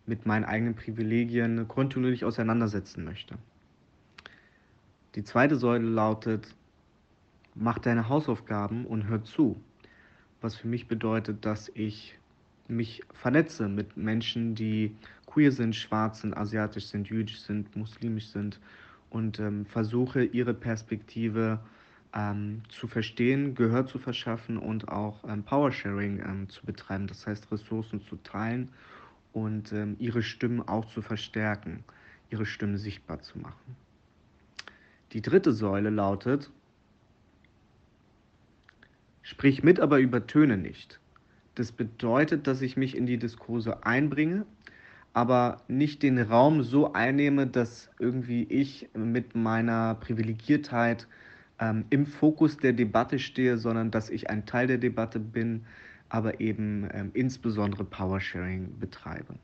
mit 0.07 0.26
meinen 0.26 0.44
eigenen 0.44 0.74
Privilegien 0.74 1.66
kontinuierlich 1.66 2.24
auseinandersetzen 2.24 3.05
möchte. 3.05 3.37
Die 5.14 5.24
zweite 5.24 5.57
Säule 5.57 5.88
lautet, 5.88 6.55
mach 7.55 7.79
deine 7.79 8.09
Hausaufgaben 8.09 8.85
und 8.85 9.09
hör 9.09 9.24
zu. 9.24 9.61
Was 10.42 10.55
für 10.57 10.68
mich 10.68 10.88
bedeutet, 10.88 11.44
dass 11.46 11.70
ich 11.74 12.18
mich 12.68 13.02
vernetze 13.14 13.68
mit 13.68 13.96
Menschen, 13.96 14.55
die 14.55 14.94
queer 15.24 15.52
sind, 15.52 15.74
schwarz 15.74 16.20
sind, 16.20 16.37
asiatisch 16.37 16.87
sind, 16.87 17.09
jüdisch 17.09 17.40
sind, 17.40 17.74
muslimisch 17.74 18.29
sind 18.29 18.61
und 19.16 19.40
ähm, 19.40 19.64
versuche 19.64 20.24
ihre 20.24 20.52
Perspektive 20.52 21.59
ähm, 22.14 22.61
zu 22.68 22.87
verstehen, 22.87 23.55
Gehör 23.55 23.87
zu 23.87 23.98
verschaffen 23.98 24.59
und 24.59 24.88
auch 24.88 25.24
ähm, 25.26 25.42
Powersharing 25.42 26.20
ähm, 26.20 26.48
zu 26.50 26.66
betreiben, 26.66 27.07
das 27.07 27.26
heißt 27.26 27.50
Ressourcen 27.50 28.02
zu 28.02 28.16
teilen 28.16 28.68
und 29.33 29.72
ähm, 29.72 29.96
ihre 29.98 30.22
Stimmen 30.22 30.61
auch 30.61 30.85
zu 30.92 31.00
verstärken, 31.00 31.83
ihre 32.29 32.44
Stimmen 32.44 32.76
sichtbar 32.76 33.22
zu 33.22 33.38
machen. 33.38 33.76
Die 35.12 35.22
dritte 35.22 35.55
Säule 35.55 35.88
lautet, 35.88 36.50
sprich 39.22 39.62
mit, 39.62 39.81
aber 39.81 39.98
übertöne 39.98 40.59
nicht. 40.59 41.00
Das 41.55 41.72
bedeutet, 41.72 42.46
dass 42.46 42.61
ich 42.61 42.76
mich 42.76 42.94
in 42.94 43.07
die 43.07 43.16
Diskurse 43.16 43.83
einbringe, 43.87 44.44
aber 45.16 45.62
nicht 45.66 46.02
den 46.02 46.20
Raum 46.20 46.62
so 46.62 46.92
einnehme, 46.92 47.46
dass 47.46 47.88
irgendwie 47.98 48.42
ich 48.42 48.90
mit 48.92 49.35
meiner 49.35 49.94
Privilegiertheit 49.94 51.09
ähm, 51.59 51.87
im 51.88 52.05
Fokus 52.05 52.59
der 52.59 52.74
Debatte 52.74 53.18
stehe, 53.18 53.57
sondern 53.57 53.90
dass 53.90 54.11
ich 54.11 54.29
ein 54.29 54.44
Teil 54.44 54.66
der 54.66 54.76
Debatte 54.76 55.18
bin, 55.18 55.64
aber 56.11 56.38
eben 56.40 56.87
ähm, 56.92 57.12
insbesondere 57.14 57.85
Powersharing 57.85 58.79
betreibe. 58.79 59.37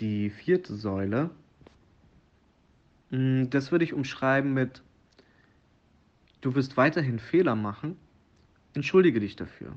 Die 0.00 0.30
vierte 0.30 0.74
Säule, 0.74 1.30
mh, 3.10 3.16
hm, 3.16 3.50
das 3.50 3.70
würde 3.70 3.84
ich 3.84 3.92
umschreiben 3.92 4.52
mit, 4.52 4.82
du 6.40 6.56
wirst 6.56 6.76
weiterhin 6.76 7.20
Fehler 7.20 7.54
machen, 7.54 7.96
entschuldige 8.74 9.20
dich 9.20 9.36
dafür. 9.36 9.72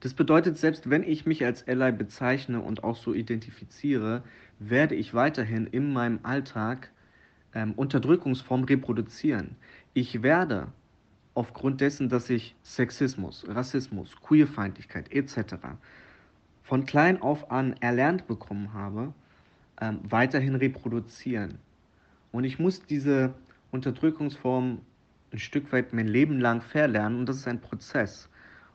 Das 0.00 0.14
bedeutet, 0.14 0.58
selbst 0.58 0.90
wenn 0.90 1.02
ich 1.02 1.26
mich 1.26 1.44
als 1.44 1.66
Ally 1.66 1.92
bezeichne 1.92 2.60
und 2.60 2.84
auch 2.84 2.96
so 2.96 3.14
identifiziere, 3.14 4.22
werde 4.58 4.94
ich 4.94 5.14
weiterhin 5.14 5.66
in 5.66 5.92
meinem 5.92 6.20
Alltag 6.22 6.90
ähm, 7.54 7.72
Unterdrückungsformen 7.72 8.66
reproduzieren. 8.66 9.56
Ich 9.94 10.22
werde 10.22 10.68
aufgrund 11.34 11.80
dessen, 11.80 12.08
dass 12.08 12.30
ich 12.30 12.54
Sexismus, 12.62 13.44
Rassismus, 13.48 14.10
Queerfeindlichkeit 14.22 15.12
etc. 15.12 15.56
von 16.62 16.86
klein 16.86 17.20
auf 17.20 17.50
an 17.50 17.74
erlernt 17.80 18.26
bekommen 18.26 18.72
habe, 18.72 19.12
ähm, 19.80 20.00
weiterhin 20.02 20.54
reproduzieren. 20.54 21.58
Und 22.32 22.44
ich 22.44 22.58
muss 22.58 22.84
diese 22.84 23.34
Unterdrückungsform 23.70 24.80
ein 25.32 25.38
Stück 25.38 25.72
weit 25.72 25.92
mein 25.92 26.08
Leben 26.08 26.40
lang 26.40 26.62
verlernen 26.62 27.18
und 27.18 27.28
das 27.28 27.36
ist 27.38 27.48
ein 27.48 27.60
Prozess. 27.60 28.28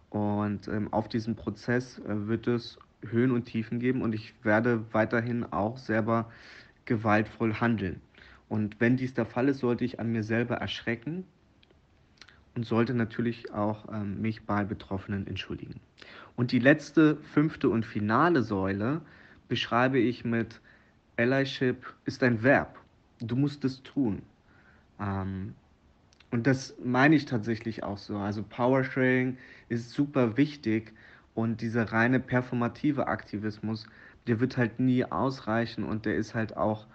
Und 0.10 0.67
ähm, 0.67 0.91
auf 0.91 1.08
diesem 1.08 1.36
Prozess 1.36 2.00
äh, 2.00 2.28
wird 2.28 2.48
es 2.48 2.80
Höhen 3.08 3.32
und 3.32 3.45
Tiefen 3.45 3.80
geben 3.80 4.02
und 4.02 4.13
ich 4.13 4.34
werde 4.43 4.84
weiterhin 4.91 5.45
auch 5.45 5.78
selber 5.78 6.32
gewaltvoll 6.86 7.54
handeln. 7.54 8.02
Und 8.50 8.80
wenn 8.80 8.98
dies 8.98 9.13
der 9.13 9.26
Fall 9.26 9.48
ist, 9.48 9.60
sollte 9.60 9.86
ich 9.86 10.00
an 10.00 10.12
mir 10.12 10.24
selber 10.24 10.56
erschrecken 10.56 11.26
und 12.56 12.65
sollte 12.65 12.93
natürlich 12.93 13.54
auch 13.54 13.88
ähm, 13.93 14.22
mich 14.22 14.45
bei 14.45 14.65
Betroffenen 14.65 15.28
entschuldigen. 15.28 15.80
Und 16.36 16.52
die 16.52 16.60
letzte, 16.60 17.17
fünfte 17.17 17.69
und 17.69 17.86
finale 17.86 18.41
Säule 18.41 19.02
beschreibe 19.48 20.00
ich 20.00 20.26
mit 20.26 20.60
Allyship 21.17 21.86
ist 22.06 22.24
ein 22.24 22.43
Verb. 22.43 22.80
Du 23.19 23.36
musst 23.36 23.65
es 23.65 23.84
tun. 23.84 24.22
Ähm, 25.00 25.54
und 26.32 26.46
das 26.46 26.76
meine 26.84 27.15
ich 27.15 27.26
tatsächlich 27.26 27.84
auch 27.84 27.98
so. 27.98 28.18
Also 28.18 28.44
Powersharing 28.44 29.38
ist 29.68 29.92
super 29.92 30.38
wichtig 30.38 30.94
und 31.34 31.62
dieser 31.62 31.92
reine 31.92 32.20
performative 32.20 33.08
Aktivismus, 33.08 33.88
der 34.28 34.39
wird 34.39 34.58
halt 34.58 34.80
nie 34.80 35.06
ausreichen 35.06 35.84
und 35.84 36.06
der 36.06 36.15
ist 36.15 36.36
halt 36.36 36.56
auch 36.56 36.86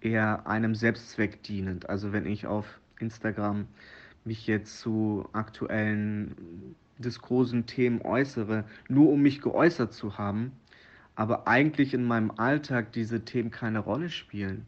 eher 0.00 0.46
einem 0.46 0.74
Selbstzweck 0.74 1.42
dienend. 1.42 1.88
Also 1.88 2.12
wenn 2.12 2.26
ich 2.26 2.46
auf 2.46 2.80
Instagram 3.00 3.66
mich 4.24 4.46
jetzt 4.46 4.80
zu 4.80 5.28
aktuellen 5.32 6.74
diskursen 6.98 7.66
Themen 7.66 8.00
äußere, 8.02 8.64
nur 8.88 9.10
um 9.10 9.22
mich 9.22 9.40
geäußert 9.40 9.92
zu 9.92 10.16
haben, 10.18 10.52
aber 11.16 11.48
eigentlich 11.48 11.94
in 11.94 12.04
meinem 12.04 12.30
Alltag 12.30 12.92
diese 12.92 13.24
Themen 13.24 13.50
keine 13.50 13.80
Rolle 13.80 14.08
spielen, 14.08 14.66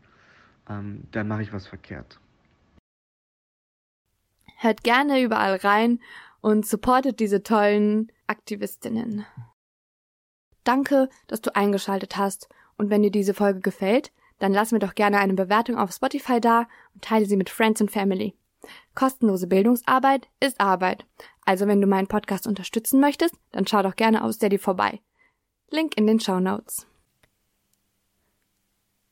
ähm, 0.68 1.04
dann 1.12 1.28
mache 1.28 1.42
ich 1.42 1.52
was 1.52 1.66
verkehrt. 1.66 2.18
Hört 4.56 4.82
gerne 4.82 5.20
überall 5.22 5.56
rein 5.56 6.00
und 6.40 6.66
supportet 6.66 7.20
diese 7.20 7.42
tollen 7.42 8.10
Aktivistinnen. 8.26 9.26
Danke, 10.64 11.08
dass 11.28 11.40
du 11.40 11.54
eingeschaltet 11.54 12.16
hast 12.16 12.48
und 12.76 12.90
wenn 12.90 13.02
dir 13.02 13.10
diese 13.10 13.34
Folge 13.34 13.60
gefällt, 13.60 14.12
dann 14.38 14.52
lass 14.52 14.72
mir 14.72 14.78
doch 14.78 14.94
gerne 14.94 15.18
eine 15.18 15.34
Bewertung 15.34 15.78
auf 15.78 15.92
Spotify 15.92 16.40
da 16.40 16.66
und 16.94 17.04
teile 17.04 17.26
sie 17.26 17.36
mit 17.36 17.50
Friends 17.50 17.80
und 17.80 17.90
Family. 17.90 18.34
Kostenlose 18.94 19.46
Bildungsarbeit 19.46 20.28
ist 20.40 20.60
Arbeit. 20.60 21.04
Also 21.44 21.66
wenn 21.66 21.80
du 21.80 21.86
meinen 21.86 22.08
Podcast 22.08 22.46
unterstützen 22.46 23.00
möchtest, 23.00 23.34
dann 23.52 23.66
schau 23.66 23.82
doch 23.82 23.94
gerne 23.94 24.24
auf 24.24 24.32
Steady 24.32 24.58
vorbei. 24.58 25.00
Link 25.70 25.96
in 25.96 26.06
den 26.06 26.20
Show 26.20 26.40
Notes. 26.40 26.86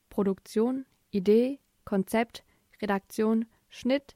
Produktion, 0.09 0.85
Idee, 1.11 1.59
Konzept, 1.85 2.43
Redaktion, 2.81 3.45
Schnitt 3.69 4.15